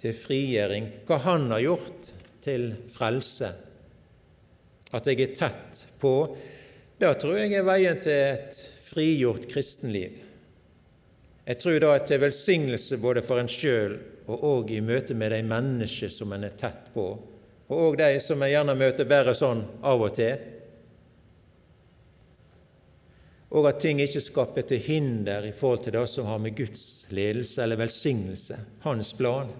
til 0.00 0.16
frigjøring, 0.16 0.88
hva 1.06 1.20
Han 1.26 1.50
har 1.52 1.62
gjort 1.62 2.10
til 2.42 2.72
frelse, 2.90 3.52
at 4.90 5.06
jeg 5.06 5.20
er 5.22 5.34
tett 5.36 5.84
på, 6.00 6.14
det 7.00 7.12
tror 7.20 7.38
jeg 7.38 7.54
er 7.54 7.68
veien 7.68 8.00
til 8.02 8.16
et 8.34 8.56
frigjort 8.90 9.46
kristenliv. 9.48 10.16
Jeg 11.46 11.58
tror 11.60 11.78
da 11.82 11.92
at 11.96 12.08
det 12.08 12.16
er 12.16 12.26
velsignelse 12.26 12.98
både 13.00 13.22
for 13.26 13.40
en 13.40 13.50
sjøl 13.50 13.98
og 14.30 14.44
òg 14.46 14.72
i 14.74 14.80
møte 14.84 15.14
med 15.18 15.32
de 15.34 15.40
mennesker 15.46 16.10
som 16.12 16.32
en 16.34 16.46
er 16.46 16.56
tett 16.58 16.90
på, 16.94 17.06
og 17.70 17.84
òg 17.86 18.00
de 18.00 18.16
som 18.22 18.42
jeg 18.42 18.56
gjerne 18.56 18.76
møter 18.78 19.08
bare 19.08 19.34
sånn 19.36 19.62
av 19.86 20.02
og 20.02 20.16
til 20.18 20.59
og 23.50 23.66
at 23.66 23.80
ting 23.82 23.98
ikke 24.02 24.22
skaper 24.22 24.66
til 24.66 24.82
hinder 24.84 25.48
i 25.48 25.54
forhold 25.56 25.82
til 25.84 25.96
det 25.96 26.04
som 26.08 26.28
har 26.30 26.38
med 26.38 26.54
Guds 26.58 27.06
ledelse 27.10 27.62
eller 27.62 27.80
velsignelse, 27.80 28.58
hans 28.84 29.12
plan. 29.18 29.50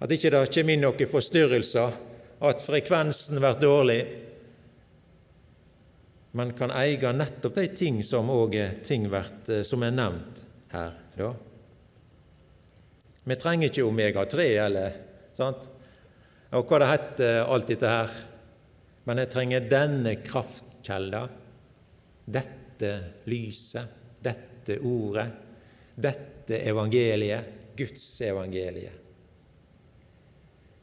At 0.00 0.10
ikke 0.10 0.32
det 0.32 0.48
kommer 0.50 0.74
inn 0.74 0.82
noen 0.82 1.12
forstyrrelser, 1.12 2.00
at 2.40 2.64
frekvensen 2.64 3.38
blir 3.38 3.60
dårlig, 3.62 4.00
Man 6.32 6.52
kan 6.54 6.70
eie 6.70 7.10
nettopp 7.10 7.56
de 7.58 7.66
ting 7.74 8.04
som 8.06 8.28
er 8.30 8.76
ting 8.86 9.08
vært, 9.10 9.48
eh, 9.48 9.64
som 9.66 9.82
er 9.82 9.90
nevnt 9.90 10.44
her. 10.70 10.92
da. 11.16 11.32
Vi 13.24 13.36
trenger 13.36 13.68
ikke 13.68 13.82
omega-3 13.82 14.64
eller 14.66 14.92
sant? 15.34 15.68
og 16.52 16.66
hva 16.66 16.78
det 16.78 16.88
heter, 16.90 17.44
alt 17.46 17.66
dette 17.66 17.86
her. 17.86 18.10
Men 19.06 19.18
jeg 19.18 19.30
trenger 19.30 19.68
denne 19.70 20.16
kraftkjelda, 20.22 21.28
dette 22.26 22.59
lyset, 23.30 23.96
dette 24.22 24.78
ordet, 24.84 25.28
dette 25.94 26.60
evangeliet, 26.68 27.56
Guds 27.76 28.20
evangeliet. 28.24 28.96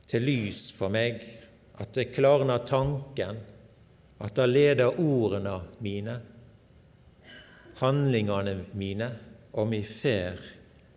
Til 0.08 0.24
lys 0.24 0.70
for 0.74 0.94
meg, 0.94 1.20
at 1.78 1.94
det 1.94 2.10
klarner 2.16 2.64
tanken, 2.66 3.40
at 4.18 4.36
det 4.38 4.48
leder 4.50 5.00
ordene 5.02 5.58
mine, 5.84 6.16
handlingene 7.82 8.56
mine, 8.74 9.10
og 9.54 9.68
mi 9.70 9.82
fer 9.86 10.40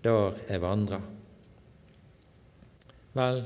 der 0.04 0.38
jeg 0.48 0.62
vandrer. 0.62 1.02
Vel, 3.16 3.42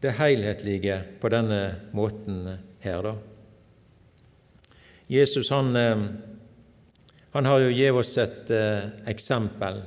det 0.00 0.14
helhetlige 0.20 1.00
på 1.20 1.28
denne 1.32 1.60
måten 1.96 2.46
her, 2.84 3.02
da. 3.04 3.14
Jesus 5.08 5.50
han, 5.52 5.76
eh, 5.76 6.04
han 7.34 7.46
har 7.50 7.64
jo 7.64 7.70
gitt 7.74 7.96
oss 7.98 8.12
et 8.22 8.50
eh, 8.54 8.84
eksempel. 9.10 9.80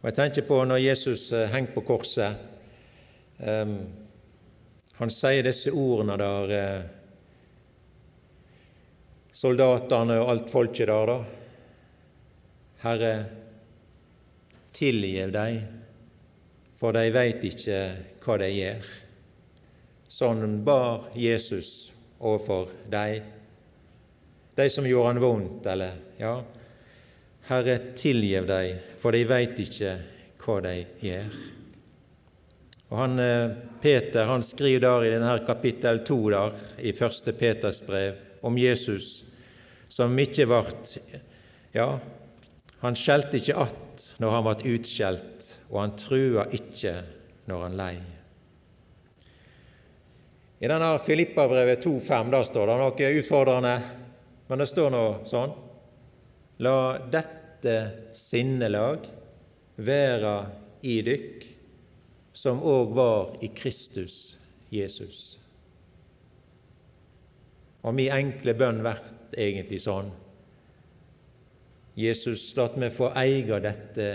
Og 0.00 0.08
Jeg 0.08 0.16
tenker 0.16 0.46
på 0.48 0.56
når 0.66 0.80
Jesus 0.82 1.28
eh, 1.30 1.46
henger 1.52 1.70
på 1.76 1.84
korset. 1.86 2.34
Eh, 3.38 3.74
han 4.98 5.12
sier 5.14 5.46
disse 5.46 5.70
ordene 5.70 6.16
der 6.18 6.54
eh, 6.56 6.88
Soldatene 9.38 10.16
og 10.18 10.32
alt 10.32 10.50
folket 10.50 10.90
der, 10.90 11.12
da. 11.12 11.18
Herre, 12.82 13.12
tilgiv 14.74 15.30
dem, 15.30 15.60
for 16.74 16.98
de 16.98 17.06
veit 17.14 17.46
ikke 17.46 17.78
hva 18.24 18.40
de 18.42 18.50
gjør. 18.50 18.92
Sånn 20.10 20.58
bar 20.66 21.12
Jesus 21.14 21.92
overfor 22.18 22.74
dem, 22.90 23.37
de 24.58 24.66
som 24.70 24.86
gjorde 24.86 25.12
han 25.12 25.22
vondt, 25.22 25.66
eller 25.70 25.98
ja, 26.18 26.34
Herre, 27.48 27.78
tilgiv 27.96 28.48
dem, 28.48 28.80
for 28.98 29.14
de 29.14 29.22
veit 29.28 29.60
ikke 29.62 29.94
hva 30.42 30.58
de 30.66 30.74
gjør. 31.04 31.36
Og 32.88 32.96
han, 32.98 33.18
eh, 33.20 33.54
Peter 33.82 34.26
han 34.28 34.42
skriver 34.42 34.80
der 34.80 35.06
i 35.06 35.12
denne 35.12 35.34
kapittel 35.46 36.02
2 36.04 36.18
der, 36.32 36.60
i 36.78 36.92
første 36.96 37.32
Peters 37.36 37.82
brev 37.86 38.16
om 38.42 38.58
Jesus, 38.58 39.24
som 39.88 40.18
ikke 40.18 40.48
vart 40.48 40.96
Ja, 41.72 41.98
han 42.80 42.96
skjelte 42.96 43.36
ikke 43.36 43.56
att 43.56 44.14
når 44.18 44.30
han 44.30 44.44
vart 44.44 44.64
utskjelt, 44.66 45.44
og 45.70 45.80
han 45.80 45.96
trua 46.00 46.46
ikke 46.50 46.94
når 47.46 47.62
han 47.62 47.76
lei. 47.78 47.94
I 50.58 50.70
denne 50.70 50.88
Filippabrevet 51.04 51.84
2,5 51.84 52.32
der 52.32 52.46
står 52.48 52.70
det 52.70 52.78
noe 52.80 53.10
utfordrende, 53.20 53.74
men 54.48 54.62
det 54.62 54.68
står 54.70 54.92
nå 54.94 55.04
sånn 55.28 55.56
La 56.64 56.98
dette 57.12 57.74
sinnelag 58.18 59.04
være 59.78 60.34
i 60.82 60.96
dykk 61.06 61.44
som 62.34 62.62
òg 62.66 62.94
var 62.96 63.36
i 63.46 63.50
Kristus 63.54 64.38
Jesus. 64.74 65.36
Og 67.86 67.94
min 67.94 68.10
enkle 68.14 68.56
bønn 68.58 68.82
blir 68.82 68.98
egentlig 69.38 69.78
sånn 69.84 70.10
Jesus, 71.98 72.42
la 72.54 72.68
meg 72.78 72.94
få 72.94 73.12
eie 73.18 73.58
dette 73.62 74.08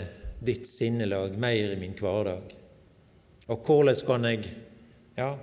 ditt 0.44 0.68
sinnelag 0.68 1.36
mer 1.40 1.74
i 1.74 1.80
min 1.80 1.96
hverdag. 1.96 2.54
Og 3.52 3.66
hvordan 3.68 4.04
kan 4.08 4.28
jeg 4.30 4.46
ja, 5.18 5.34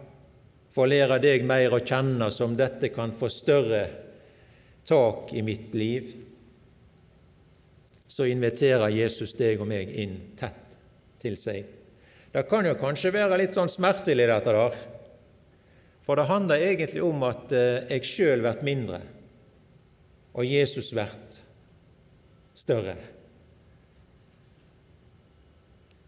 få 0.72 0.86
lære 0.88 1.18
deg 1.20 1.44
mer 1.48 1.76
å 1.76 1.82
kjenne 1.84 2.30
som 2.32 2.56
dette 2.56 2.92
kan 2.94 3.12
få 3.16 3.28
større 3.32 3.82
tak 4.90 5.34
i 5.38 5.42
mitt 5.46 5.74
liv? 5.74 6.10
Så 8.10 8.26
inviterer 8.26 8.90
Jesus 8.90 9.36
deg 9.38 9.62
og 9.62 9.70
meg 9.70 9.92
inn 10.02 10.16
tett 10.38 10.74
til 11.22 11.36
seg. 11.38 11.68
Det 12.30 12.42
kan 12.50 12.66
jo 12.66 12.74
kanskje 12.78 13.12
være 13.14 13.38
litt 13.40 13.54
sånn 13.54 13.70
smertelig, 13.70 14.26
dette 14.30 14.54
der. 14.54 14.80
For 16.06 16.18
det 16.18 16.26
handler 16.30 16.62
egentlig 16.66 17.02
om 17.06 17.22
at 17.26 17.52
eh, 17.54 17.86
jeg 17.94 18.06
sjøl 18.08 18.42
blir 18.42 18.62
mindre, 18.66 19.00
og 20.34 20.46
Jesus 20.46 20.92
blir 20.94 21.10
større 22.58 22.96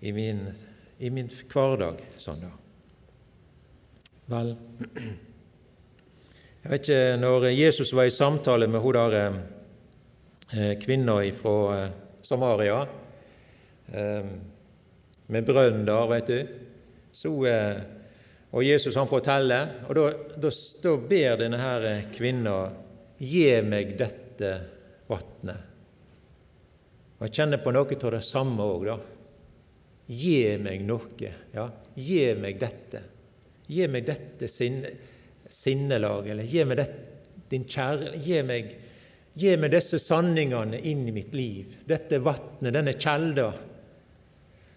i 0.03 0.13
min, 0.15 0.47
i 0.99 1.11
min 1.11 1.31
hverdag. 1.31 2.03
Sånn, 2.23 2.43
da. 2.43 2.51
Vel 4.33 4.57
Jeg 6.63 6.71
vet 6.71 6.87
ikke 6.87 7.17
Når 7.19 7.49
Jesus 7.51 7.91
var 7.97 8.07
i 8.07 8.15
samtale 8.15 8.69
med 8.71 8.81
hun 8.85 8.95
der 8.95 9.15
eh, 10.55 10.75
kvinna 10.79 11.17
fra 11.35 11.55
eh, 11.75 11.95
Samaria 12.23 12.77
eh, 13.91 14.29
med 15.33 15.47
brønn 15.49 15.83
der, 15.87 16.07
vet 16.11 16.29
du. 16.31 16.53
Så, 17.13 17.31
og 18.53 18.65
Jesus 18.65 18.97
han 18.97 19.09
forteller, 19.09 19.87
og 19.89 19.97
da, 19.97 20.05
da, 20.37 20.51
da 20.83 20.93
ber 21.09 21.39
denne 21.41 21.61
her 21.61 21.87
kvinna 22.13 22.57
Gi 23.23 23.47
meg 23.63 23.95
dette 23.97 24.51
vatnet. 25.07 25.69
Og 27.21 27.29
Jeg 27.29 27.37
kjenner 27.37 27.63
på 27.63 27.71
noe 27.71 27.87
av 27.95 28.15
det 28.17 28.23
samme 28.27 28.67
òg, 28.67 28.89
da. 28.89 28.97
Gi 30.11 30.59
meg 30.59 30.83
noe. 30.85 31.31
Ja, 31.55 31.69
gi 31.95 32.25
meg 32.35 32.59
dette. 32.61 33.03
Gi 33.71 33.87
meg 33.87 34.09
dette 34.09 34.51
sinne, 34.51 34.91
sinnelaget, 35.53 36.33
eller 36.35 36.49
gi 36.49 36.65
meg 36.69 36.81
det, 36.81 36.89
din 37.53 37.67
kjærlighet. 37.69 38.73
Gi 39.33 39.53
meg 39.57 39.73
disse 39.73 40.01
sanningene 40.01 40.81
inn 40.89 41.07
i 41.09 41.15
mitt 41.15 41.37
liv. 41.37 41.77
Dette 41.89 42.21
vatnet, 42.25 42.73
denne 42.75 42.97
kjelda 43.01 43.53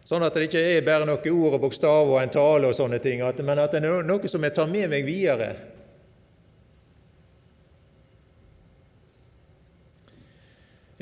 Sånn 0.05 0.21
at 0.21 0.35
det 0.37 0.45
ikke 0.45 0.61
er 0.61 0.83
bare 0.85 1.05
noen 1.09 1.31
ord 1.33 1.55
og 1.57 1.63
bokstaver 1.63 2.11
og 2.13 2.19
en 2.21 2.33
tale 2.33 2.69
og 2.69 2.75
sånne 2.77 2.99
ting, 3.01 3.23
men 3.25 3.61
at 3.61 3.73
det 3.73 3.79
er 3.81 4.03
noe 4.05 4.29
som 4.29 4.43
jeg 4.45 4.53
tar 4.53 4.69
med 4.69 4.91
meg 4.91 5.07
videre. 5.07 5.47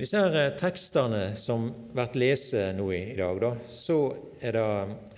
Disse 0.04 0.20
her 0.20 0.38
eh, 0.38 0.54
tekstene 0.60 1.24
som 1.40 1.70
blir 1.96 2.20
lest 2.22 2.54
nå 2.78 2.90
i 2.94 3.18
dag, 3.18 3.42
da, 3.42 3.52
så 3.72 3.98
er 4.44 4.58
det 4.58 4.68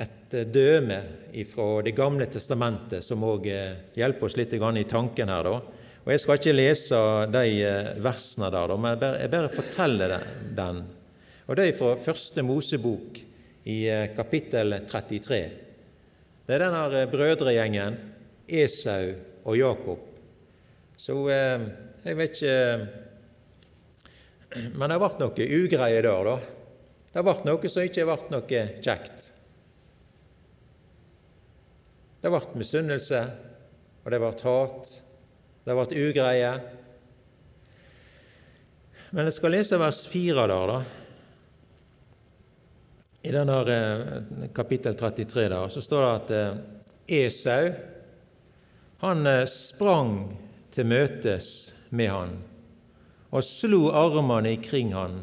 et 0.06 0.40
eh, 0.40 0.48
døme 0.48 1.02
fra 1.50 1.68
Det 1.84 1.96
gamle 1.98 2.30
testamentet 2.32 3.04
som 3.04 3.26
òg 3.26 3.50
eh, 3.52 3.78
hjelper 3.98 4.30
oss 4.30 4.38
litt 4.40 4.54
i 4.56 4.88
tanken 4.88 5.34
her. 5.34 5.44
da. 5.44 5.56
Og 6.06 6.12
Jeg 6.14 6.22
skal 6.22 6.40
ikke 6.40 6.56
lese 6.56 6.98
de 7.34 7.46
versene 8.06 8.52
der, 8.54 8.68
da, 8.70 8.78
men 8.78 9.08
jeg 9.20 9.32
bare, 9.34 9.50
forteller 9.50 10.20
den. 10.56 10.84
Og 11.48 11.56
Det 11.56 11.68
er 11.68 11.80
fra 11.80 11.96
Første 11.98 12.44
Mosebok, 12.46 13.26
i 13.66 13.90
eh, 13.90 14.16
kapittel 14.16 14.76
33. 14.88 15.38
Det 16.46 16.54
er 16.54 16.62
denne 16.62 16.84
eh, 16.94 17.08
brødregjengen 17.10 17.98
Esau 18.46 19.16
og 19.46 19.58
Jakob. 19.58 20.04
Så 20.98 21.18
eh, 21.34 21.66
jeg 22.06 22.20
vet 22.20 22.38
ikke 22.38 23.05
Men 24.56 24.92
det 24.92 25.00
ble 25.02 25.10
noe 25.20 25.48
ugreie 25.60 26.04
der, 26.04 26.30
da. 26.30 26.36
Det 27.16 27.24
ble 27.24 27.36
noe 27.48 27.72
som 27.72 27.88
ikke 27.88 28.06
ble 28.08 28.18
noe 28.32 28.62
kjekt. 28.84 29.30
Det 32.24 32.32
ble 32.32 32.42
misunnelse, 32.60 33.22
og 34.04 34.14
det 34.14 34.22
ble 34.24 34.32
hat. 34.48 34.94
Det 35.66 35.76
ble 35.78 36.06
ugreie. 36.08 36.54
Men 39.16 39.30
jeg 39.30 39.38
skal 39.38 39.54
lese 39.56 39.80
vers 39.80 40.06
fire 40.12 40.48
der, 40.50 40.72
da. 40.72 40.80
I 43.26 43.34
denne 43.34 43.60
eh, 43.74 44.50
kapittel 44.54 44.96
33 44.96 45.46
der, 45.50 45.70
så 45.74 45.82
står 45.82 46.04
det 46.04 46.10
at 46.16 46.34
eh, 46.38 46.58
Esau 47.24 47.72
han 49.02 49.26
eh, 49.30 49.48
sprang 49.50 50.12
til 50.74 50.86
møtes 50.90 51.48
med 51.90 52.12
han 52.14 52.36
og 53.32 53.44
slo 53.46 53.90
armene 53.96 54.56
ikring 54.58 54.94
han, 54.96 55.22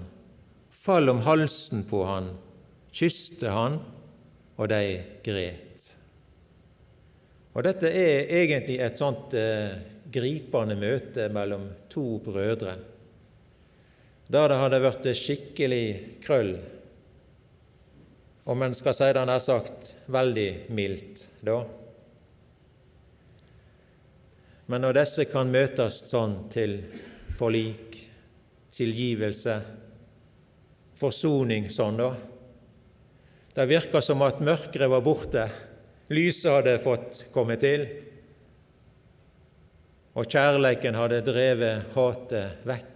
fall 0.70 1.10
om 1.12 1.22
halsen 1.26 1.84
på 1.88 2.02
han, 2.08 2.32
kyste 2.92 3.52
han, 3.52 3.78
og 4.58 4.68
de 4.72 4.82
gret. 5.24 5.88
Og 7.52 7.64
Dette 7.66 7.88
er 7.88 8.30
egentlig 8.42 8.78
et 8.80 8.98
sånt 8.98 9.34
eh, 9.36 9.76
gripende 10.12 10.76
møte 10.78 11.28
mellom 11.32 11.68
to 11.92 12.18
brødre, 12.24 12.76
der 14.32 14.48
det 14.48 14.60
hadde 14.62 14.80
vært 14.80 15.10
skikkelig 15.18 15.86
krøll 16.24 16.54
om 18.44 18.62
en 18.64 18.74
skal 18.74 18.96
si 18.96 19.08
det 19.14 19.22
nær 19.28 19.42
sagt 19.42 19.92
veldig 20.10 20.48
mildt, 20.74 21.26
da. 21.46 21.60
Men 24.66 24.82
når 24.82 24.96
disse 24.96 25.26
kan 25.30 25.50
møtes 25.52 26.00
sånn 26.10 26.38
til 26.50 26.78
forlik, 27.34 27.98
tilgivelse, 28.72 29.56
forsoning 30.98 31.70
sånn, 31.72 31.98
da, 32.00 32.12
Det 33.52 33.66
virka 33.68 34.00
som 34.00 34.22
at 34.24 34.38
mørket 34.40 34.88
var 34.88 35.02
borte. 35.04 35.42
Lyset 36.08 36.48
hadde 36.48 36.78
fått 36.80 37.18
komme 37.34 37.58
til. 37.60 37.84
Og 40.16 40.24
kjærleiken 40.24 40.96
hadde 40.96 41.20
drevet 41.26 41.92
hatet 41.92 42.64
vekk. 42.64 42.88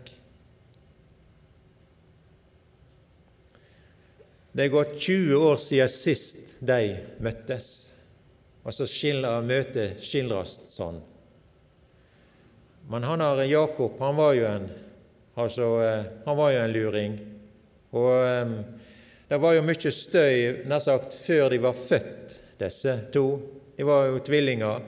Det 4.57 4.65
er 4.65 4.73
gått 4.73 4.95
20 4.97 5.37
år 5.37 5.59
siden 5.61 5.93
sist 5.93 6.55
de 6.65 6.95
møttes, 7.21 7.67
og 8.65 8.73
så 8.73 8.87
skildrer 8.89 9.45
møtet 9.45 10.01
skildres 10.01 10.55
sånn. 10.73 11.03
Men 12.89 13.03
han 13.03 13.21
har 13.21 13.43
Jakob, 13.43 13.93
han 13.99 14.17
var 14.17 14.33
jo 14.35 14.47
en, 14.47 14.69
altså, 15.35 15.71
eh, 15.83 16.05
han 16.25 16.37
var 16.37 16.53
jo 16.53 16.61
en 16.61 16.73
luring. 16.73 17.17
Og 17.91 18.13
um, 18.47 18.59
det 19.29 19.39
var 19.43 19.57
jo 19.57 19.65
mye 19.67 19.93
støy 19.93 20.67
nær 20.71 20.83
sagt 20.85 21.17
før 21.19 21.51
de 21.51 21.59
var 21.63 21.75
født, 21.75 22.37
disse 22.61 22.99
to. 23.13 23.25
De 23.77 23.87
var 23.87 24.07
jo 24.11 24.21
tvillinger. 24.23 24.85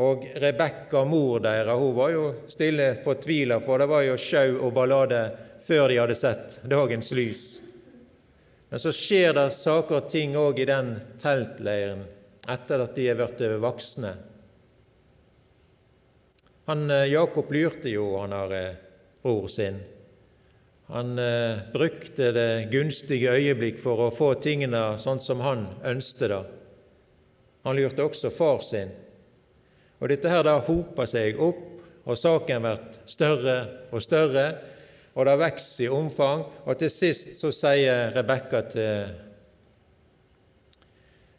Og 0.00 0.24
Rebekka, 0.40 1.04
mor 1.08 1.40
deres, 1.44 1.76
hun 1.76 1.94
var 1.96 2.12
jo 2.12 2.24
stille 2.52 2.90
fortvila, 3.04 3.60
for 3.64 3.80
det 3.80 3.88
var 3.88 4.04
jo 4.06 4.16
sjau 4.20 4.58
og 4.58 4.72
ballade 4.76 5.22
før 5.66 5.88
de 5.88 6.00
hadde 6.00 6.16
sett 6.16 6.58
dagens 6.68 7.12
lys. 7.16 7.44
Men 8.68 8.80
så 8.82 8.92
skjer 8.92 9.36
det 9.36 9.50
saker 9.54 10.00
og 10.00 10.08
ting 10.10 10.36
òg 10.36 10.60
i 10.60 10.68
den 10.68 10.94
teltleiren 11.20 12.04
etter 12.48 12.82
at 12.84 12.96
de 12.96 13.08
er 13.10 13.18
blitt 13.18 13.40
voksne. 13.62 14.12
Han, 16.66 16.90
eh, 16.90 17.10
Jakob 17.12 17.52
lurte 17.52 17.90
jo 17.90 18.16
han 18.18 18.34
har 18.34 18.54
eh, 18.54 18.80
bror 19.22 19.48
sin 19.48 19.78
han 20.86 21.18
eh, 21.18 21.58
brukte 21.72 22.32
det 22.32 22.68
gunstige 22.70 23.32
øyeblikk 23.34 23.80
for 23.82 24.06
å 24.06 24.12
få 24.14 24.34
tingene 24.38 24.94
sånn 25.02 25.18
som 25.22 25.42
han 25.42 25.64
ønsket 25.82 26.30
det. 26.30 26.42
Han 27.66 27.74
lurte 27.74 28.06
også 28.06 28.30
far 28.30 28.62
sin. 28.62 28.92
Og 29.98 30.12
Dette 30.12 30.30
her 30.30 30.44
da 30.46 30.60
hopa 30.62 31.08
seg 31.10 31.40
opp, 31.42 31.64
og 32.06 32.14
saken 32.14 32.62
blir 32.62 32.84
større 33.10 33.56
og 33.90 34.04
større, 34.04 34.44
og 35.16 35.26
det 35.26 35.34
vokser 35.40 35.88
i 35.88 35.90
omfang. 35.90 36.44
Og 36.68 36.78
til 36.78 36.92
sist 36.92 37.32
så 37.34 37.50
sier 37.50 38.12
Rebekka 38.14 38.60
til 38.70 39.16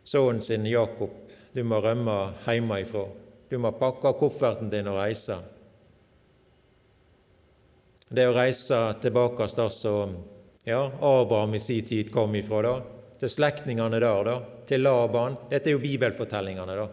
sønnen 0.04 0.44
sin 0.44 0.68
Jakob 0.68 1.14
du 1.56 1.64
må 1.64 1.80
rømme 1.82 2.18
hjemmefra. 2.44 3.06
Du 3.50 3.58
må 3.58 3.72
pakke 3.80 4.12
kofferten 4.20 4.70
din 4.72 4.90
og 4.92 5.00
reise. 5.00 5.38
Det 8.08 8.28
å 8.28 8.36
reise 8.36 8.78
tilbake 9.04 9.48
der 9.56 9.72
som 9.72 10.16
ja, 10.68 10.82
Abraham 11.00 11.56
i 11.56 11.60
sin 11.60 11.86
tid 11.88 12.12
kom 12.12 12.36
ifra, 12.36 12.62
da, 12.64 12.76
til 13.20 13.32
slektningene 13.32 14.00
der, 14.00 14.24
da, 14.28 14.38
til 14.68 14.84
Laban 14.84 15.38
Dette 15.48 15.72
er 15.72 15.78
jo 15.78 15.84
bibelfortellingene, 15.84 16.76
da. 16.76 16.88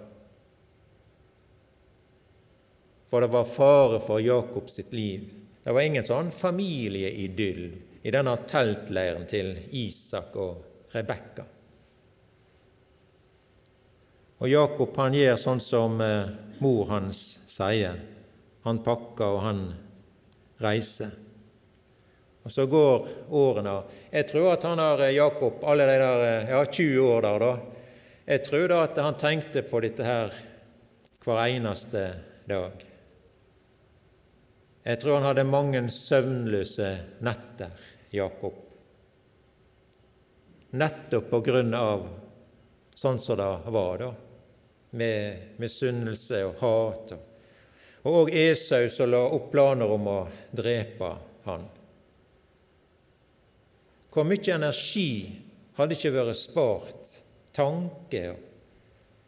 For 3.11 3.23
det 3.23 3.31
var 3.31 3.47
fare 3.47 3.99
for 4.03 4.23
Jakob 4.23 4.71
sitt 4.71 4.95
liv. 4.95 5.27
Det 5.62 5.73
var 5.75 5.87
ingen 5.87 6.07
sånn 6.07 6.33
familieidyll 6.35 7.67
i 8.03 8.12
denne 8.14 8.35
teltleiren 8.51 9.27
til 9.31 9.53
Isak 9.71 10.35
og 10.38 10.90
Rebekka. 10.95 11.47
Og 14.42 14.51
Jakob 14.51 14.97
han 14.99 15.14
gjør 15.14 15.37
sånn 15.38 15.61
som 15.62 16.01
eh, 16.03 16.33
mor 16.62 16.88
hans 16.90 17.20
sier. 17.51 18.01
Han 18.64 18.81
pakker, 18.85 19.37
og 19.37 19.44
han 19.44 19.61
reiser. 20.62 21.12
Og 22.44 22.53
Så 22.53 22.66
går 22.68 23.07
årene. 23.33 23.77
Jeg 24.12 24.29
tror 24.29 24.51
at 24.53 24.66
han 24.68 24.83
har 24.83 25.05
eh, 25.05 25.14
Jakob 25.16 25.62
alle 25.64 25.87
de 25.88 26.01
der, 26.01 26.25
eh, 26.29 26.51
ja, 26.51 26.64
20 26.64 27.07
år 27.12 27.23
der, 27.25 27.47
da. 27.47 27.53
Jeg 28.25 28.44
tror 28.44 28.66
da 28.68 28.83
at 28.85 28.99
han 29.05 29.20
tenkte 29.20 29.62
på 29.68 29.81
dette 29.85 30.05
her 30.05 30.35
hver 31.25 31.40
eneste 31.44 32.05
dag. 32.49 32.85
Jeg 34.85 35.01
tror 35.01 35.16
han 35.16 35.29
hadde 35.31 35.47
mange 35.49 35.81
søvnløse 35.88 36.90
netter, 37.25 37.73
Jakob. 38.12 38.59
Nettopp 40.77 41.31
på 41.31 41.40
grunn 41.47 41.73
av 41.79 42.05
sånn 42.94 43.20
som 43.23 43.38
det 43.40 43.49
var, 43.73 44.03
da, 44.03 44.11
med 44.94 45.57
misunnelse 45.62 46.44
og 46.48 46.61
hat. 46.62 47.14
og 48.04 48.18
òg 48.20 48.35
Esau 48.37 48.88
som 48.92 49.11
la 49.11 49.22
opp 49.24 49.50
planer 49.52 49.90
om 49.90 50.09
å 50.09 50.18
drepe 50.52 51.11
han. 51.46 51.64
Hvor 54.12 54.26
mye 54.28 54.54
energi 54.54 55.11
hadde 55.78 55.96
ikke 55.96 56.12
vært 56.14 56.38
spart, 56.38 57.14
tanke 57.54 58.26
og 58.30 58.42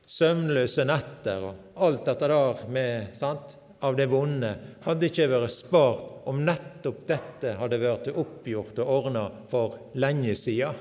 søvnløse 0.07 0.85
netter 0.87 1.49
og 1.49 1.81
alt 1.83 2.05
dette 2.07 2.29
der 2.31 2.67
med, 2.71 3.09
sant, 3.17 3.57
av 3.83 3.97
det 3.99 4.07
vonde, 4.11 4.53
hadde 4.87 5.09
ikke 5.11 5.31
vært 5.33 5.53
spart 5.53 6.29
om 6.31 6.43
nettopp 6.47 7.03
dette 7.07 7.55
hadde 7.61 7.81
vært 7.83 8.13
oppgjort 8.15 8.79
og 8.83 8.93
ordna 8.99 9.25
for 9.51 9.77
lenge 9.99 10.35
siden. 10.39 10.79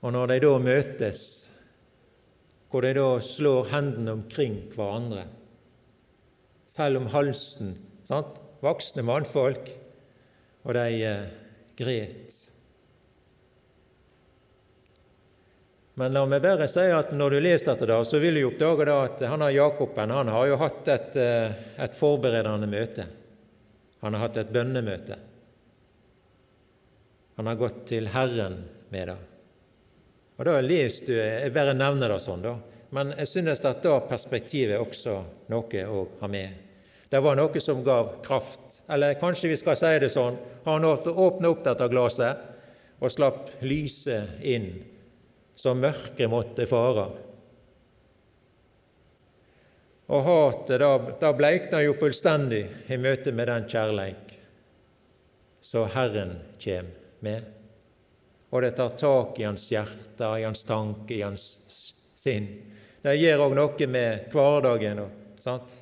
Og 0.00 0.12
når 0.14 0.32
de 0.32 0.42
da 0.46 0.56
møtes 0.62 1.22
hvor 2.70 2.86
de 2.86 2.92
da 2.94 3.08
slår 3.22 3.72
hendene 3.72 4.14
omkring 4.14 4.60
hverandre. 4.76 5.24
Fell 6.76 7.00
om 7.00 7.08
halsen. 7.10 7.74
Sant? 8.06 8.38
Voksne 8.62 9.02
mannfolk. 9.06 9.72
Og 10.62 10.76
de 10.76 10.84
eh, 11.02 11.32
gret. 11.78 12.36
Men 15.98 16.14
la 16.14 16.22
meg 16.30 16.44
bare 16.44 16.68
si 16.70 16.84
at 16.94 17.10
når 17.12 17.34
du 17.34 17.38
leser 17.42 17.72
dette, 17.72 17.88
da, 17.90 17.98
så 18.06 18.20
vil 18.22 18.38
du 18.38 18.44
oppdage 18.46 18.86
da 18.88 19.00
at 19.08 19.24
han 19.28 19.44
Jakoben 19.52 20.14
han 20.14 20.30
har 20.32 20.46
jo 20.48 20.60
hatt 20.60 20.92
et, 20.94 21.18
eh, 21.18 21.58
et 21.82 21.98
forberedende 21.98 22.70
møte. 22.70 23.08
Han 24.04 24.14
har 24.14 24.28
hatt 24.28 24.38
et 24.40 24.54
bønnemøte. 24.54 25.18
Han 27.40 27.50
har 27.50 27.58
gått 27.58 27.82
til 27.90 28.08
Herren 28.14 28.62
med 28.92 29.10
det. 29.10 29.18
Og 30.40 30.46
da 30.48 30.56
leser 30.64 31.06
du, 31.06 31.14
Jeg 31.14 31.52
bare 31.52 31.76
nevner 31.76 32.08
det 32.08 32.20
sånn, 32.24 32.42
da. 32.42 32.56
Men 32.96 33.12
jeg 33.18 33.28
synes 33.28 33.60
at 33.68 33.82
det 33.84 33.96
perspektivet 34.08 34.74
er 34.78 34.82
også 34.82 35.20
noe 35.52 35.82
å 35.86 36.06
ha 36.22 36.30
med. 36.32 36.56
Det 37.10 37.20
var 37.20 37.36
noe 37.36 37.60
som 37.62 37.84
gav 37.84 38.16
kraft. 38.24 38.80
Eller 38.90 39.18
kanskje 39.20 39.52
vi 39.52 39.58
skal 39.60 39.76
si 39.78 39.92
det 40.02 40.10
sånn 40.10 40.38
han 40.64 40.84
åpna 40.84 41.50
opp 41.50 41.62
dette 41.64 41.88
glasset 41.92 42.46
og 43.00 43.12
slapp 43.12 43.52
lyset 43.64 44.42
inn, 44.44 44.72
så 45.56 45.72
mørket 45.76 46.28
måtte 46.30 46.66
fare. 46.68 47.06
Og 50.10 50.26
hatet, 50.26 50.80
da, 50.82 50.90
da 51.20 51.30
bleikna 51.36 51.84
jo 51.84 51.94
fullstendig 51.96 52.64
i 52.90 52.98
møte 52.98 53.32
med 53.32 53.48
den 53.48 53.68
kjærleik 53.70 54.30
så 55.60 55.84
Herren 55.92 56.38
kjem 56.58 56.88
med 57.20 57.44
og 58.50 58.62
det 58.62 58.70
tar 58.78 58.96
tak 58.98 59.38
i 59.38 59.46
hans 59.46 59.68
hjerte, 59.70 60.26
i 60.40 60.44
hans 60.44 60.64
tanke, 60.66 61.14
i 61.14 61.22
hans 61.22 61.44
sinn. 62.18 62.48
Det 63.00 63.14
gjør 63.16 63.46
òg 63.46 63.56
noe 63.56 63.86
med 63.88 64.30
hverdagen. 64.32 65.04
Sant? 65.40 65.76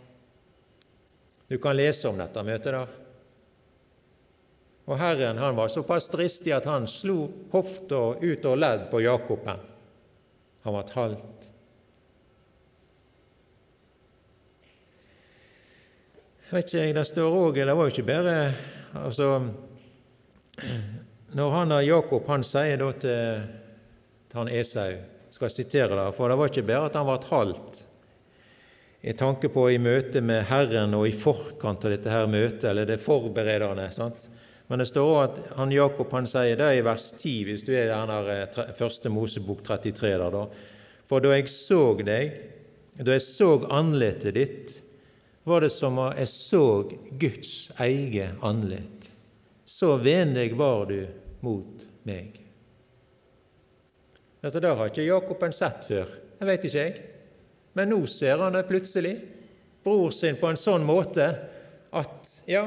Du 1.48 1.56
kan 1.58 1.76
lese 1.76 2.10
om 2.10 2.18
dette 2.20 2.44
møtet 2.44 2.74
der. 2.76 2.96
Og 4.88 4.96
Herren 5.00 5.40
han 5.40 5.56
var 5.56 5.72
såpass 5.72 6.08
dristig 6.12 6.52
at 6.56 6.68
han 6.68 6.86
slo 6.88 7.26
hofta 7.52 8.14
ut 8.20 8.46
og 8.48 8.60
ledd 8.60 8.86
på 8.92 9.02
Jakoben. 9.04 9.64
Han 10.64 10.76
var 10.76 10.92
halt. 10.94 11.48
Jeg 16.48 16.56
vet 16.56 16.72
ikke, 16.72 16.92
Det 16.96 17.04
står 17.04 17.34
òg 17.36 17.58
Det 17.60 17.74
var 17.76 17.84
jo 17.84 17.92
ikke 17.92 18.08
bare 18.08 18.36
altså, 18.96 19.26
når 21.36 21.50
han 21.52 21.74
og 21.76 21.84
Jakob 21.84 22.28
han 22.32 22.44
sier 22.46 22.80
da 22.80 22.88
til, 22.96 23.44
til 24.30 24.40
han 24.40 24.50
Esau 24.52 24.96
skal 25.32 25.52
sitere 25.52 25.98
det, 25.98 26.08
for 26.16 26.30
det 26.30 26.38
var 26.40 26.50
ikke 26.50 26.66
bare 26.68 26.88
at 26.88 26.96
han 26.96 27.08
ble 27.08 27.18
halvt 27.28 27.84
i 29.08 29.14
tanke 29.14 29.50
på 29.52 29.68
i 29.70 29.78
møte 29.78 30.22
med 30.24 30.48
Herren 30.48 30.96
og 30.98 31.06
i 31.06 31.14
forkant 31.14 31.84
av 31.86 31.92
dette 31.94 32.10
her 32.10 32.26
møtet, 32.30 32.64
eller 32.70 32.88
det 32.88 32.98
forberedende. 32.98 33.86
sant? 33.94 34.26
Men 34.68 34.82
det 34.82 34.88
står 34.90 35.12
òg 35.12 35.20
at 35.22 35.38
han 35.56 35.72
Jakob 35.72 36.10
han 36.12 36.26
sier 36.28 36.58
det 36.58 36.72
i 36.76 36.82
vers 36.84 37.12
10, 37.14 37.36
hvis 37.46 37.64
du 37.64 37.70
er 37.72 37.86
i 37.86 37.92
denne 37.92 38.72
første 38.76 39.12
Mosebok 39.12 39.62
33 39.64 40.10
der, 40.10 40.34
da. 40.34 40.44
For 41.08 41.24
da 41.24 41.32
jeg 41.36 41.48
så 41.52 41.94
deg, 42.04 42.34
da 42.98 43.14
jeg 43.14 43.24
så 43.24 43.52
andletet 43.72 44.36
ditt, 44.36 44.76
var 45.48 45.64
det 45.64 45.70
som 45.72 45.96
om 46.02 46.10
jeg 46.18 46.28
så 46.28 46.64
Guds 47.20 47.54
eget 47.80 48.42
andlet 48.44 48.97
så 49.68 49.96
vennlig 50.00 50.54
var 50.56 50.86
du 50.88 51.02
mot 51.44 51.82
meg. 52.08 52.38
Dette 54.40 54.62
der 54.62 54.76
har 54.78 54.88
ikke 54.88 55.04
Jakob 55.04 55.42
en 55.44 55.52
sett 55.52 55.84
før. 55.84 56.14
Jeg 56.38 56.48
vet 56.48 56.64
ikke, 56.64 56.84
jeg. 56.86 57.02
Men 57.76 57.92
nå 57.92 57.98
ser 58.08 58.40
han 58.40 58.56
det 58.56 58.64
plutselig, 58.70 59.18
bror 59.84 60.10
sin, 60.14 60.38
på 60.40 60.48
en 60.48 60.58
sånn 60.58 60.86
måte 60.88 61.26
at 61.94 62.32
ja, 62.48 62.64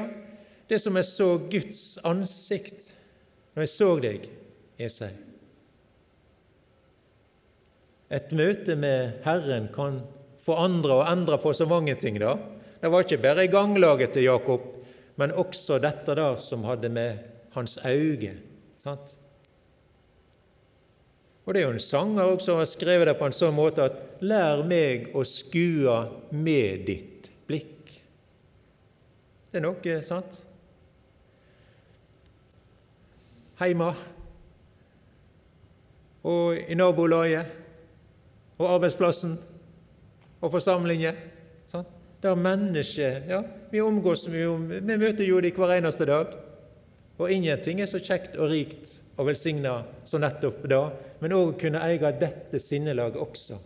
det 0.70 0.78
som 0.82 0.96
jeg 0.96 1.08
så 1.08 1.28
Guds 1.50 1.82
ansikt 2.06 2.88
når 3.52 3.66
jeg 3.66 3.72
så 3.72 3.90
deg, 4.00 4.30
Esau. 4.80 5.10
Et 8.12 8.32
møte 8.36 8.76
med 8.76 9.24
Herren 9.24 9.68
kan 9.74 9.98
forandre 10.42 11.00
og 11.00 11.08
endre 11.08 11.38
på 11.40 11.52
så 11.56 11.66
mange 11.68 11.96
ting. 12.00 12.18
da. 12.20 12.36
Det 12.80 12.90
var 12.92 13.04
ikke 13.04 13.22
bare 13.24 13.48
ganglaget 13.50 14.14
til 14.14 14.28
Jakob, 14.28 14.71
men 15.16 15.34
også 15.36 15.78
dette 15.82 16.14
der 16.16 16.38
som 16.40 16.64
hadde 16.64 16.88
med 16.88 17.18
hans 17.52 17.78
øyne 17.84 18.36
sant? 18.82 19.18
Og 21.44 21.54
Det 21.54 21.60
er 21.60 21.66
jo 21.66 21.74
en 21.74 21.80
sanger 21.80 22.22
også 22.22 22.44
som 22.44 22.58
har 22.60 22.68
skrevet 22.70 23.06
det 23.06 23.16
på 23.18 23.26
en 23.26 23.34
sånn 23.34 23.54
måte 23.54 23.82
at 23.82 23.98
'lær 24.22 24.62
meg 24.62 25.10
å 25.14 25.24
skue 25.26 25.96
med 26.30 26.86
ditt 26.86 27.30
blikk'. 27.48 27.90
Det 29.50 29.58
er 29.58 29.64
noe, 29.66 30.02
sant? 30.06 30.44
Heima 33.58 33.94
og 36.22 36.56
i 36.56 36.74
nabolaget 36.74 37.46
og 38.58 38.74
arbeidsplassen 38.74 39.38
og 40.40 40.50
forsamlingen. 40.50 41.18
Sant? 41.66 41.88
Der 42.22 42.34
mennesket 42.34 43.26
ja, 43.28 43.42
Vi 43.72 43.80
omgås 43.80 44.26
vi, 44.28 44.44
vi 44.68 44.96
møter 45.00 45.24
jo 45.24 45.38
dem 45.40 45.56
hver 45.56 45.78
eneste 45.78 46.04
dag. 46.04 46.34
Og 47.16 47.30
ingenting 47.32 47.80
er 47.80 47.88
så 47.88 48.00
kjekt 48.02 48.36
og 48.36 48.50
rikt 48.52 48.98
og 49.16 49.30
velsigna 49.30 49.78
som 50.04 50.20
nettopp 50.20 50.66
da, 50.68 50.82
men 51.22 51.32
òg 51.36 51.54
kunne 51.60 51.80
eie 51.80 52.10
dette 52.20 52.60
sinnelaget 52.60 53.16
også. 53.20 53.56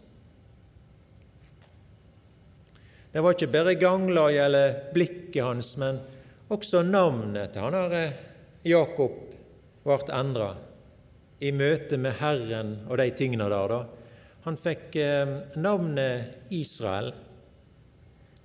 Det 3.10 3.24
var 3.24 3.34
ikke 3.34 3.50
bare 3.50 3.74
ganglaget 3.80 4.44
eller 4.44 4.78
blikket 4.94 5.42
hans, 5.42 5.72
men 5.80 5.98
også 6.54 6.84
navnet 6.86 7.54
til 7.54 7.66
han 7.66 7.74
her 7.74 7.98
eh, 7.98 8.16
Jakob 8.68 9.18
ble 9.86 9.98
endra 10.14 10.52
i 11.42 11.50
møte 11.50 11.98
med 11.98 12.18
Herren 12.20 12.76
og 12.86 12.98
de 13.00 13.10
tingene 13.18 13.50
der. 13.50 13.74
da. 13.74 13.80
Han 14.46 14.58
fikk 14.60 14.98
eh, 15.02 15.38
navnet 15.58 16.52
Israel. 16.54 17.10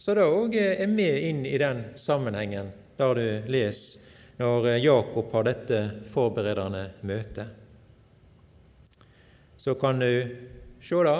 Så 0.02 0.16
det 0.18 0.24
òg 0.26 0.56
er 0.58 0.88
med 0.90 1.18
inn 1.28 1.44
i 1.46 1.60
den 1.62 1.84
sammenhengen 1.94 2.72
der 2.98 3.12
du 3.20 3.52
leser 3.54 4.08
når 4.42 4.66
eh, 4.72 4.80
Jakob 4.82 5.30
har 5.36 5.46
dette 5.46 5.82
forberedende 6.10 6.88
møtet. 7.06 7.52
Så 9.62 9.76
kan 9.78 10.02
du 10.02 10.10
se 10.82 11.04
da. 11.06 11.16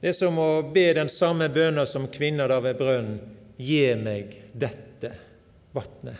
Det 0.00 0.14
er 0.14 0.16
som 0.16 0.40
å 0.40 0.48
be 0.72 0.86
den 0.96 1.12
samme 1.12 1.50
bønna 1.52 1.84
som 1.84 2.08
kvinna 2.08 2.48
der 2.48 2.64
ved 2.64 2.80
brønnen. 2.80 3.20
Gi 3.60 3.92
meg 4.00 4.38
dette 4.56 5.12
vatnet. 5.76 6.16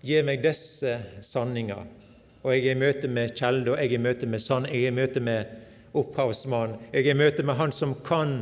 Gi 0.00 0.24
meg 0.24 0.40
disse 0.40 0.96
sanninger. 1.20 1.84
Og 2.40 2.54
jeg 2.54 2.70
er 2.70 2.72
i 2.72 2.84
møte 2.86 3.12
med 3.12 3.36
kjelda, 3.36 3.76
jeg 3.76 3.92
er 3.92 4.00
i 4.00 4.04
møte 4.08 4.32
med 4.32 4.40
sann, 4.40 4.64
jeg 4.72 4.86
er 4.86 4.94
i 4.94 4.96
møte 4.96 5.20
med 5.20 5.56
opphavsmann. 5.92 6.78
Jeg 6.94 7.04
er 7.04 7.12
i 7.12 7.20
møte 7.20 7.44
med 7.44 7.60
Han 7.60 7.82
som 7.84 7.98
kan 8.00 8.38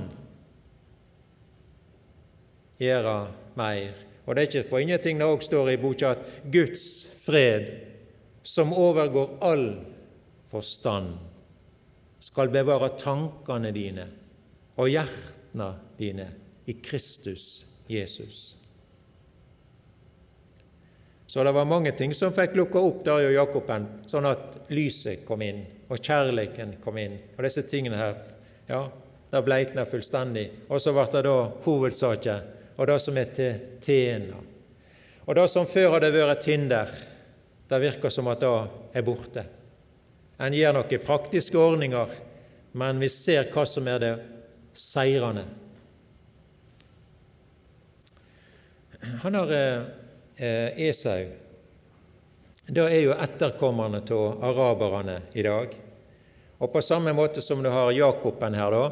gjøre 2.81 3.17
mer. 3.59 3.93
Og 4.25 4.35
det 4.35 4.43
er 4.43 4.49
ikke 4.49 4.71
for 4.71 4.83
ingenting 4.83 5.21
det 5.21 5.29
òg 5.29 5.45
står 5.45 5.75
i 5.75 5.81
boka 5.81 6.15
at 6.15 6.25
Guds 6.53 7.05
fred, 7.25 7.69
som 8.43 8.73
overgår 8.77 9.39
all 9.45 9.69
forstand, 10.53 11.15
skal 12.25 12.53
bevare 12.53 12.95
tankene 13.01 13.73
dine 13.75 14.09
og 14.81 14.91
hjertene 14.91 15.71
dine 15.99 16.29
i 16.67 16.77
Kristus 16.81 17.65
Jesus. 17.89 18.57
Så 21.27 21.45
det 21.45 21.53
var 21.53 21.67
mange 21.69 21.93
ting 21.93 22.15
som 22.15 22.33
fikk 22.33 22.55
lukka 22.57 22.79
opp 22.79 23.01
der 23.05 23.27
i 23.27 23.35
Jakoben, 23.35 23.89
sånn 24.07 24.29
at 24.29 24.71
lyset 24.73 25.25
kom 25.27 25.43
inn 25.43 25.65
og 25.91 25.99
kjærligheten 25.99 26.77
kom 26.85 26.99
inn. 27.01 27.17
Og 27.37 27.43
disse 27.45 27.65
tingene 27.67 27.99
her, 27.99 28.21
ja, 28.69 28.85
det 29.33 29.43
bleikna 29.43 29.85
fullstendig. 29.89 30.47
Og 30.71 30.81
så 30.81 30.95
ble 30.95 31.05
det 31.11 31.25
da 31.27 31.37
hovedsaken, 31.65 32.53
og 32.77 32.87
det 32.91 32.99
som 33.03 33.19
er 33.19 33.33
til 33.35 33.59
tjener. 33.83 34.41
Og 35.25 35.37
det 35.39 35.47
som 35.51 35.69
før 35.69 35.97
hadde 35.97 36.13
vært 36.15 36.47
hinder, 36.49 36.91
det 37.71 37.81
virker 37.81 38.13
som 38.13 38.29
at 38.29 38.43
det 38.43 38.55
er 38.99 39.07
borte. 39.07 39.45
En 40.43 40.55
gjør 40.55 40.75
noen 40.77 41.05
praktiske 41.05 41.59
ordninger, 41.59 42.17
men 42.75 43.01
vi 43.01 43.09
ser 43.13 43.49
hva 43.55 43.65
som 43.69 43.87
er 43.89 44.03
det 44.03 44.15
seirende. 44.75 45.47
Han 49.23 49.37
har 49.37 49.53
eh, 49.55 50.89
Esau 50.89 51.45
det 52.67 52.81
er 52.81 53.03
jo 53.05 53.13
etterkommerne 53.13 54.01
av 54.01 54.45
araberne 54.49 55.19
i 55.37 55.43
dag. 55.45 55.75
Og 56.59 56.71
på 56.73 56.81
samme 56.81 57.13
måte 57.13 57.43
som 57.45 57.61
du 57.63 57.69
har 57.69 57.93
Jakoben 57.93 58.57
her, 58.57 58.73
da, 58.73 58.85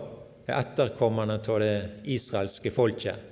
er 0.45 0.59
etterkommerne 0.59 1.39
av 1.41 1.61
det 1.63 1.77
israelske 2.13 2.73
folket. 2.75 3.32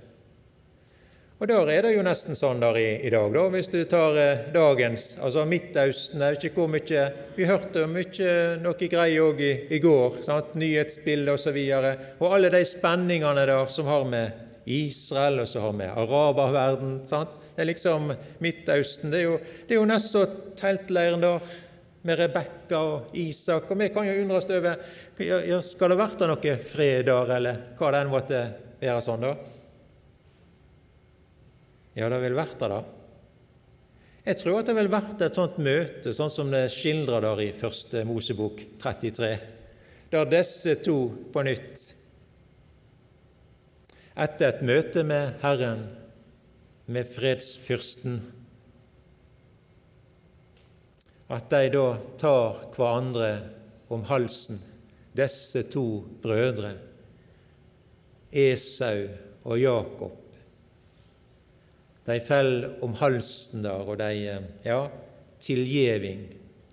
Og 1.41 1.49
Der 1.49 1.71
er 1.73 1.87
det 1.87 1.95
jo 1.95 2.03
nesten 2.05 2.37
sånn 2.37 2.59
der 2.61 2.77
i, 2.77 2.89
i 3.09 3.11
dag, 3.13 3.31
da, 3.33 3.47
hvis 3.49 3.71
du 3.73 3.79
tar 3.89 4.17
eh, 4.21 4.43
dagens 4.53 5.15
altså 5.25 5.47
Midtøsten 5.49 6.21
jeg 6.21 6.35
vet 6.35 6.43
ikke 6.51 6.61
hvor 6.61 6.69
mye, 6.69 7.05
Vi 7.33 7.47
hørte 7.49 7.87
mye 7.89 8.33
noe 8.61 8.89
greier 8.93 9.25
òg 9.25 9.39
i, 9.41 9.53
i, 9.73 9.79
går, 9.81 10.19
sant? 10.27 10.51
nyhetsbilder 10.61 11.39
osv. 11.39 11.57
Og, 11.57 11.87
så 11.87 12.19
og 12.21 12.35
alle 12.37 12.51
de 12.53 12.61
spenningene 12.69 13.47
der 13.49 13.73
som 13.73 13.89
har 13.89 14.05
med 14.05 14.67
Israel 14.69 15.41
og 15.41 15.49
så 15.49 15.63
har 15.65 15.73
med 15.79 15.95
araberverden 16.03 16.99
sant? 17.09 17.33
Det 17.55 17.65
er 17.65 17.71
liksom 17.71 18.13
Midtøsten. 18.45 19.09
Det 19.09 19.23
er 19.23 19.25
jo, 19.25 19.39
det 19.41 19.75
er 19.75 19.81
jo 19.81 19.87
nesten 19.89 20.35
teltleiren 20.61 21.25
der 21.25 21.55
med 22.05 22.21
Rebekka 22.21 22.83
og 22.85 23.17
Isak. 23.17 23.73
Og 23.73 23.81
vi 23.81 23.89
kan 23.95 24.05
jo 24.05 24.19
undres 24.27 24.51
over 24.51 24.77
ja, 25.25 25.63
skal 25.65 25.95
det 25.95 25.99
vært 26.03 26.27
noe 26.29 26.59
fred 26.69 27.09
der, 27.09 27.33
eller 27.39 27.65
hva 27.81 27.95
det 27.97 28.05
enn 28.05 28.13
måtte 28.13 28.43
være 28.85 29.01
sånn, 29.09 29.25
da? 29.25 29.33
Ja, 31.99 32.09
det 32.09 32.21
vil 32.23 32.37
vært 32.39 32.59
det, 32.61 32.71
da. 32.71 32.81
Jeg 34.21 34.37
tror 34.37 34.61
at 34.61 34.69
det 34.69 34.77
vil 34.77 34.91
vært 34.93 35.23
et 35.25 35.39
sånt 35.39 35.57
møte, 35.59 36.13
sånn 36.15 36.31
som 36.31 36.51
det 36.53 36.67
skildrer 36.71 37.25
der 37.25 37.41
i 37.43 37.49
første 37.57 38.05
Mosebok 38.07 38.61
33, 38.83 39.31
der 40.13 40.29
disse 40.29 40.77
to 40.85 40.99
på 41.33 41.45
nytt, 41.47 41.87
etter 44.21 44.51
et 44.51 44.63
møte 44.67 45.03
med 45.07 45.41
Herren, 45.41 45.87
med 46.91 47.09
fredsfyrsten. 47.09 48.21
At 51.31 51.51
de 51.51 51.71
da 51.73 51.85
tar 52.21 52.65
hverandre 52.75 53.31
om 53.91 54.03
halsen, 54.11 54.59
disse 55.17 55.65
to 55.73 55.87
brødre, 56.23 56.75
Esau 58.31 59.09
og 59.43 59.59
Jakob. 59.59 60.30
De 62.11 62.19
fell 62.25 62.53
om 62.83 62.97
halsen 62.99 63.65
der, 63.65 63.87
og 63.87 64.01
de 64.03 64.13
Ja, 64.67 64.81
tilgjeving. 65.41 66.27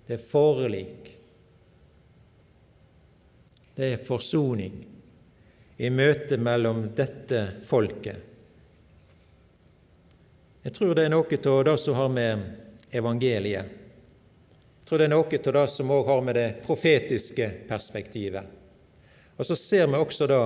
Det 0.08 0.18
er 0.18 0.24
forlik. 0.24 1.12
Det 3.78 3.92
er 3.94 4.02
forsoning 4.02 4.80
i 5.78 5.90
møte 5.94 6.36
mellom 6.42 6.88
dette 6.98 7.44
folket 7.62 8.28
jeg 10.68 10.74
tror 10.74 10.90
det 10.94 11.04
er 11.06 11.12
noe 11.14 11.24
av 11.24 11.62
det 11.64 11.74
som 11.80 11.94
har 11.96 12.08
med 12.12 12.40
evangeliet 12.90 13.70
Jeg 13.70 14.88
tror 14.88 15.00
det 15.00 15.06
er 15.06 15.12
noe 15.14 15.38
av 15.38 15.54
det 15.54 15.62
som 15.72 15.92
òg 15.94 16.10
har 16.10 16.20
med 16.26 16.36
det 16.36 16.48
profetiske 16.64 17.46
perspektivet. 17.68 18.44
Og 19.36 19.46
så 19.46 19.56
ser 19.56 19.86
vi 19.88 19.96
også 19.96 20.26
da 20.28 20.42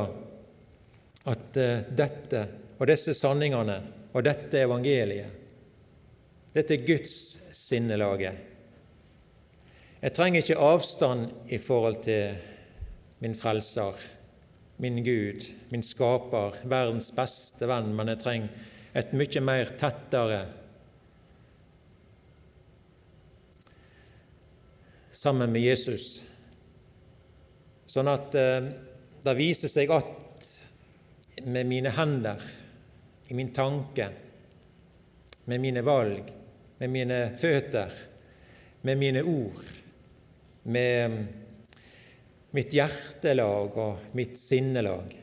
at 1.33 1.59
eh, 1.59 1.83
dette 1.91 2.45
og 2.77 2.87
disse 2.91 3.15
sanningene 3.19 3.77
og 4.13 4.25
dette 4.27 4.61
evangeliet, 4.61 5.39
dette 6.53 6.77
er 6.77 6.87
Guds 6.87 7.15
sinnelaget. 7.57 8.49
Jeg 10.03 10.15
trenger 10.17 10.43
ikke 10.43 10.59
avstand 10.61 11.29
i 11.49 11.59
forhold 11.63 12.03
til 12.05 12.35
min 13.23 13.37
frelser, 13.39 13.95
min 14.83 14.99
Gud, 15.05 15.47
min 15.71 15.85
skaper, 15.87 16.59
verdens 16.69 17.13
beste 17.15 17.69
venn, 17.71 17.93
men 17.95 18.11
jeg 18.11 18.21
trenger 18.25 18.99
et 18.99 19.15
mye 19.17 19.41
mer 19.41 19.71
tettere 19.81 20.41
sammen 25.23 25.53
med 25.55 25.63
Jesus, 25.63 26.17
sånn 27.87 28.11
at 28.11 28.35
eh, 28.35 28.73
det 29.23 29.37
viser 29.39 29.71
seg 29.71 29.93
at 29.95 30.19
med 31.47 31.69
mine 31.71 31.93
hender, 31.95 32.43
i 33.29 33.35
min 33.35 33.53
tanke, 33.55 34.09
med 35.45 35.61
mine 35.61 35.83
valg, 35.83 36.33
med 36.79 36.91
mine 36.91 37.21
føtter, 37.39 37.91
med 38.83 38.99
mine 38.99 39.23
ord, 39.23 39.65
med 40.63 41.19
mitt 42.53 42.75
hjertelag 42.75 43.77
og 43.79 44.15
mitt 44.19 44.39
sinnelag 44.39 45.23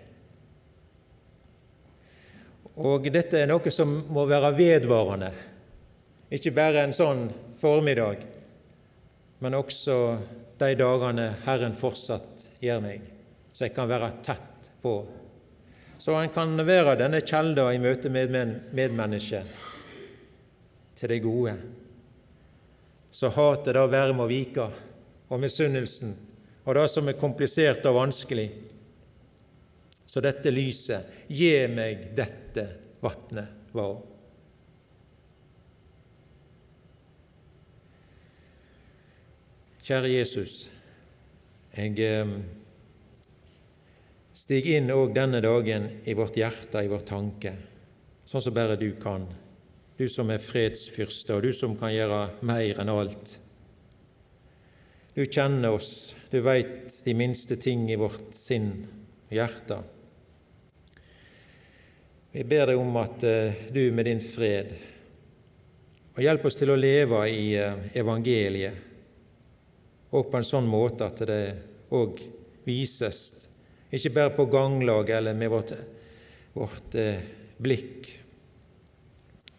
og 2.79 3.09
dette 3.11 3.41
er 3.41 3.49
noe 3.49 3.71
som 3.73 3.91
må 4.07 4.23
være 4.29 4.53
vedvarende. 4.55 5.29
Ikke 6.31 6.53
bare 6.55 6.85
en 6.85 6.95
sånn 6.95 7.25
formiddag, 7.59 8.21
men 9.43 9.57
også 9.57 9.95
de 10.59 10.69
dagene 10.79 11.25
Herren 11.43 11.75
fortsatt 11.75 12.45
gir 12.63 12.79
meg, 12.83 13.03
så 13.51 13.65
jeg 13.67 13.75
kan 13.75 13.89
være 13.89 14.13
tett 14.23 14.69
på. 14.83 14.93
Så 15.99 16.15
han 16.15 16.29
kan 16.31 16.55
være 16.63 16.95
denne 16.95 17.19
kjelda 17.27 17.65
i 17.75 17.79
møte 17.83 18.07
med 18.11 18.31
medmennesket 18.71 19.65
til 20.95 21.11
det 21.11 21.19
gode. 21.23 21.57
Så 23.11 23.27
hatet 23.35 23.75
da 23.75 23.83
bare 23.91 24.15
må 24.15 24.27
vike, 24.29 24.69
og 25.29 25.41
misunnelsen, 25.43 26.13
og 26.63 26.75
det 26.77 26.85
som 26.91 27.07
er 27.11 27.19
komplisert 27.19 27.83
og 27.89 27.97
vanskelig. 27.99 28.47
Så 30.09 30.23
dette 30.23 30.53
lyset, 30.53 31.27
gi 31.27 31.51
meg 31.69 32.07
dette 32.17 32.65
vatnet, 33.03 33.51
var. 33.75 33.99
Kjære 39.85 40.09
Jesus, 40.13 40.55
jeg 41.75 41.99
eh, 42.05 42.33
stig 44.39 44.69
inn 44.71 44.91
òg 44.93 45.11
denne 45.15 45.41
dagen 45.43 45.89
i 46.07 46.15
vårt 46.15 46.37
hjerte, 46.39 46.83
i 46.83 46.91
vår 46.91 47.03
tanke, 47.07 47.51
sånn 48.29 48.43
som 48.45 48.55
bare 48.55 48.77
du 48.79 48.93
kan. 49.01 49.25
Du 49.99 50.07
som 50.07 50.29
er 50.31 50.39
fredsfyrste, 50.39 51.35
og 51.35 51.43
du 51.43 51.51
som 51.55 51.75
kan 51.79 51.91
gjøre 51.91 52.21
mer 52.47 52.79
enn 52.79 52.91
alt. 52.93 53.33
Du 55.11 55.25
kjenner 55.25 55.75
oss, 55.75 56.15
du 56.31 56.39
veit 56.45 57.01
de 57.03 57.13
minste 57.17 57.57
ting 57.59 57.89
i 57.91 57.97
vårt 57.99 58.31
sinn 58.37 58.87
og 59.27 59.33
hjerte. 59.35 59.81
Vi 62.31 62.45
ber 62.47 62.69
deg 62.69 62.79
om 62.79 62.95
at 63.01 63.23
eh, 63.25 63.67
du 63.73 63.91
med 63.91 64.05
din 64.05 64.21
fred 64.21 64.69
og 66.13 66.21
hjelp 66.21 66.45
oss 66.45 66.59
til 66.59 66.69
å 66.69 66.77
leve 66.77 67.23
i 67.25 67.55
eh, 67.57 67.89
evangeliet 67.97 68.73
og 70.13 70.29
på 70.29 70.37
en 70.37 70.45
sånn 70.45 70.69
måte 70.69 71.09
at 71.09 71.25
det 71.25 71.41
òg 71.89 72.21
vises, 72.69 73.48
ikke 73.89 74.13
bare 74.13 74.33
på 74.35 74.45
ganglaget 74.45 75.17
eller 75.17 75.33
med 75.33 75.49
vårt, 75.49 75.73
vårt 76.53 76.95
eh, 76.95 77.23
blikk, 77.57 78.09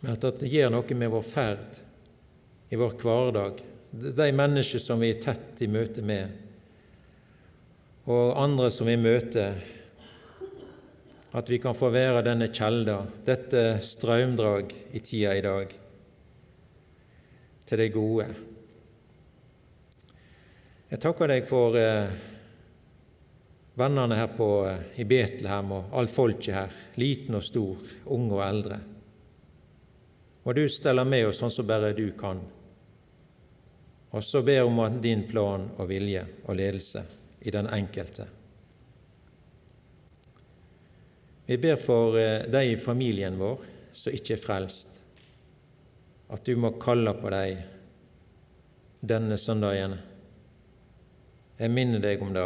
men 0.00 0.14
at 0.14 0.40
det 0.40 0.50
gjør 0.50 0.70
noe 0.72 0.96
med 0.96 1.10
vår 1.12 1.26
ferd 1.26 1.80
i 2.70 2.78
vår 2.78 2.94
hverdag, 3.02 3.58
de 3.90 4.28
mennesker 4.32 4.82
som 4.82 5.02
vi 5.02 5.10
er 5.12 5.20
tett 5.22 5.60
i 5.64 5.68
møte 5.68 6.04
med, 6.06 6.30
og 8.10 8.38
andre 8.40 8.70
som 8.72 8.88
vi 8.88 8.96
møter, 8.96 9.58
at 11.30 11.50
vi 11.50 11.60
kan 11.62 11.76
få 11.78 11.90
være 11.94 12.24
denne 12.26 12.48
kjelda, 12.54 13.02
dette 13.26 13.64
strømdrag 13.86 14.72
i 14.94 15.02
tida 15.02 15.34
i 15.36 15.44
dag, 15.44 15.74
til 17.66 17.82
det 17.82 17.92
gode. 17.94 18.26
Jeg 20.90 20.98
takker 21.02 21.30
deg 21.30 21.46
for 21.46 21.76
eh, 21.78 22.29
vennene 23.74 24.14
her 24.14 24.26
på, 24.36 24.66
eh, 24.68 25.00
i 25.00 25.04
Betlehem 25.04 25.72
og 25.72 25.92
alt 25.92 26.10
folket 26.10 26.54
her, 26.54 26.72
liten 26.94 27.34
og 27.34 27.44
stor, 27.44 27.76
unge 28.06 28.34
og 28.34 28.42
eldre. 28.46 28.80
Og 30.44 30.54
du 30.54 30.68
steller 30.68 31.04
med 31.04 31.26
oss 31.28 31.38
sånn 31.42 31.52
som 31.52 31.66
bare 31.66 31.92
du 31.92 32.12
kan. 32.18 32.40
Og 34.10 34.24
så 34.24 34.42
ber 34.42 34.64
om 34.64 35.00
din 35.00 35.26
plan 35.28 35.68
og 35.76 35.88
vilje 35.88 36.26
og 36.46 36.56
ledelse 36.56 37.04
i 37.40 37.50
den 37.50 37.66
enkelte. 37.66 38.26
Vi 41.46 41.58
ber 41.58 41.76
for 41.76 42.18
eh, 42.18 42.46
de 42.46 42.64
i 42.72 42.76
familien 42.76 43.38
vår 43.38 43.66
som 43.92 44.14
ikke 44.14 44.36
er 44.36 44.42
frelst, 44.42 44.88
at 46.30 46.44
du 46.46 46.54
må 46.56 46.76
kalle 46.78 47.14
på 47.18 47.30
dem 47.30 47.58
denne 49.00 49.38
søndagen 49.40 49.96
jeg 51.60 51.72
minner 51.74 52.00
deg 52.00 52.22
om 52.24 52.30
det. 52.32 52.44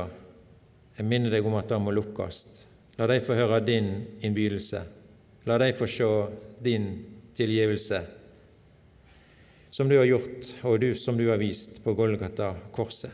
Jeg 0.95 1.07
minner 1.11 1.33
deg 1.35 1.47
om 1.47 1.57
at 1.59 1.71
det 1.71 1.81
må 1.83 1.95
lukkes. 1.95 2.45
La 2.99 3.09
dem 3.11 3.25
få 3.25 3.35
høre 3.35 3.59
din 3.67 3.89
innbydelse. 4.23 4.83
La 5.49 5.59
dem 5.61 5.75
få 5.77 5.89
se 5.91 6.11
din 6.65 6.87
tilgivelse, 7.35 7.99
som 9.71 9.89
du 9.91 9.97
har 9.99 10.07
gjort, 10.07 10.53
og 10.63 10.79
du, 10.81 10.93
som 10.95 11.19
du 11.19 11.27
har 11.29 11.41
vist 11.43 11.81
på 11.83 11.97
Golgata 11.99 12.53
korset. 12.73 13.11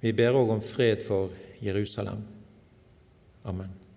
Vi 0.00 0.14
ber 0.16 0.38
òg 0.38 0.54
om 0.54 0.62
fred 0.62 1.02
for 1.04 1.34
Jerusalem. 1.60 2.22
Amen. 3.44 3.87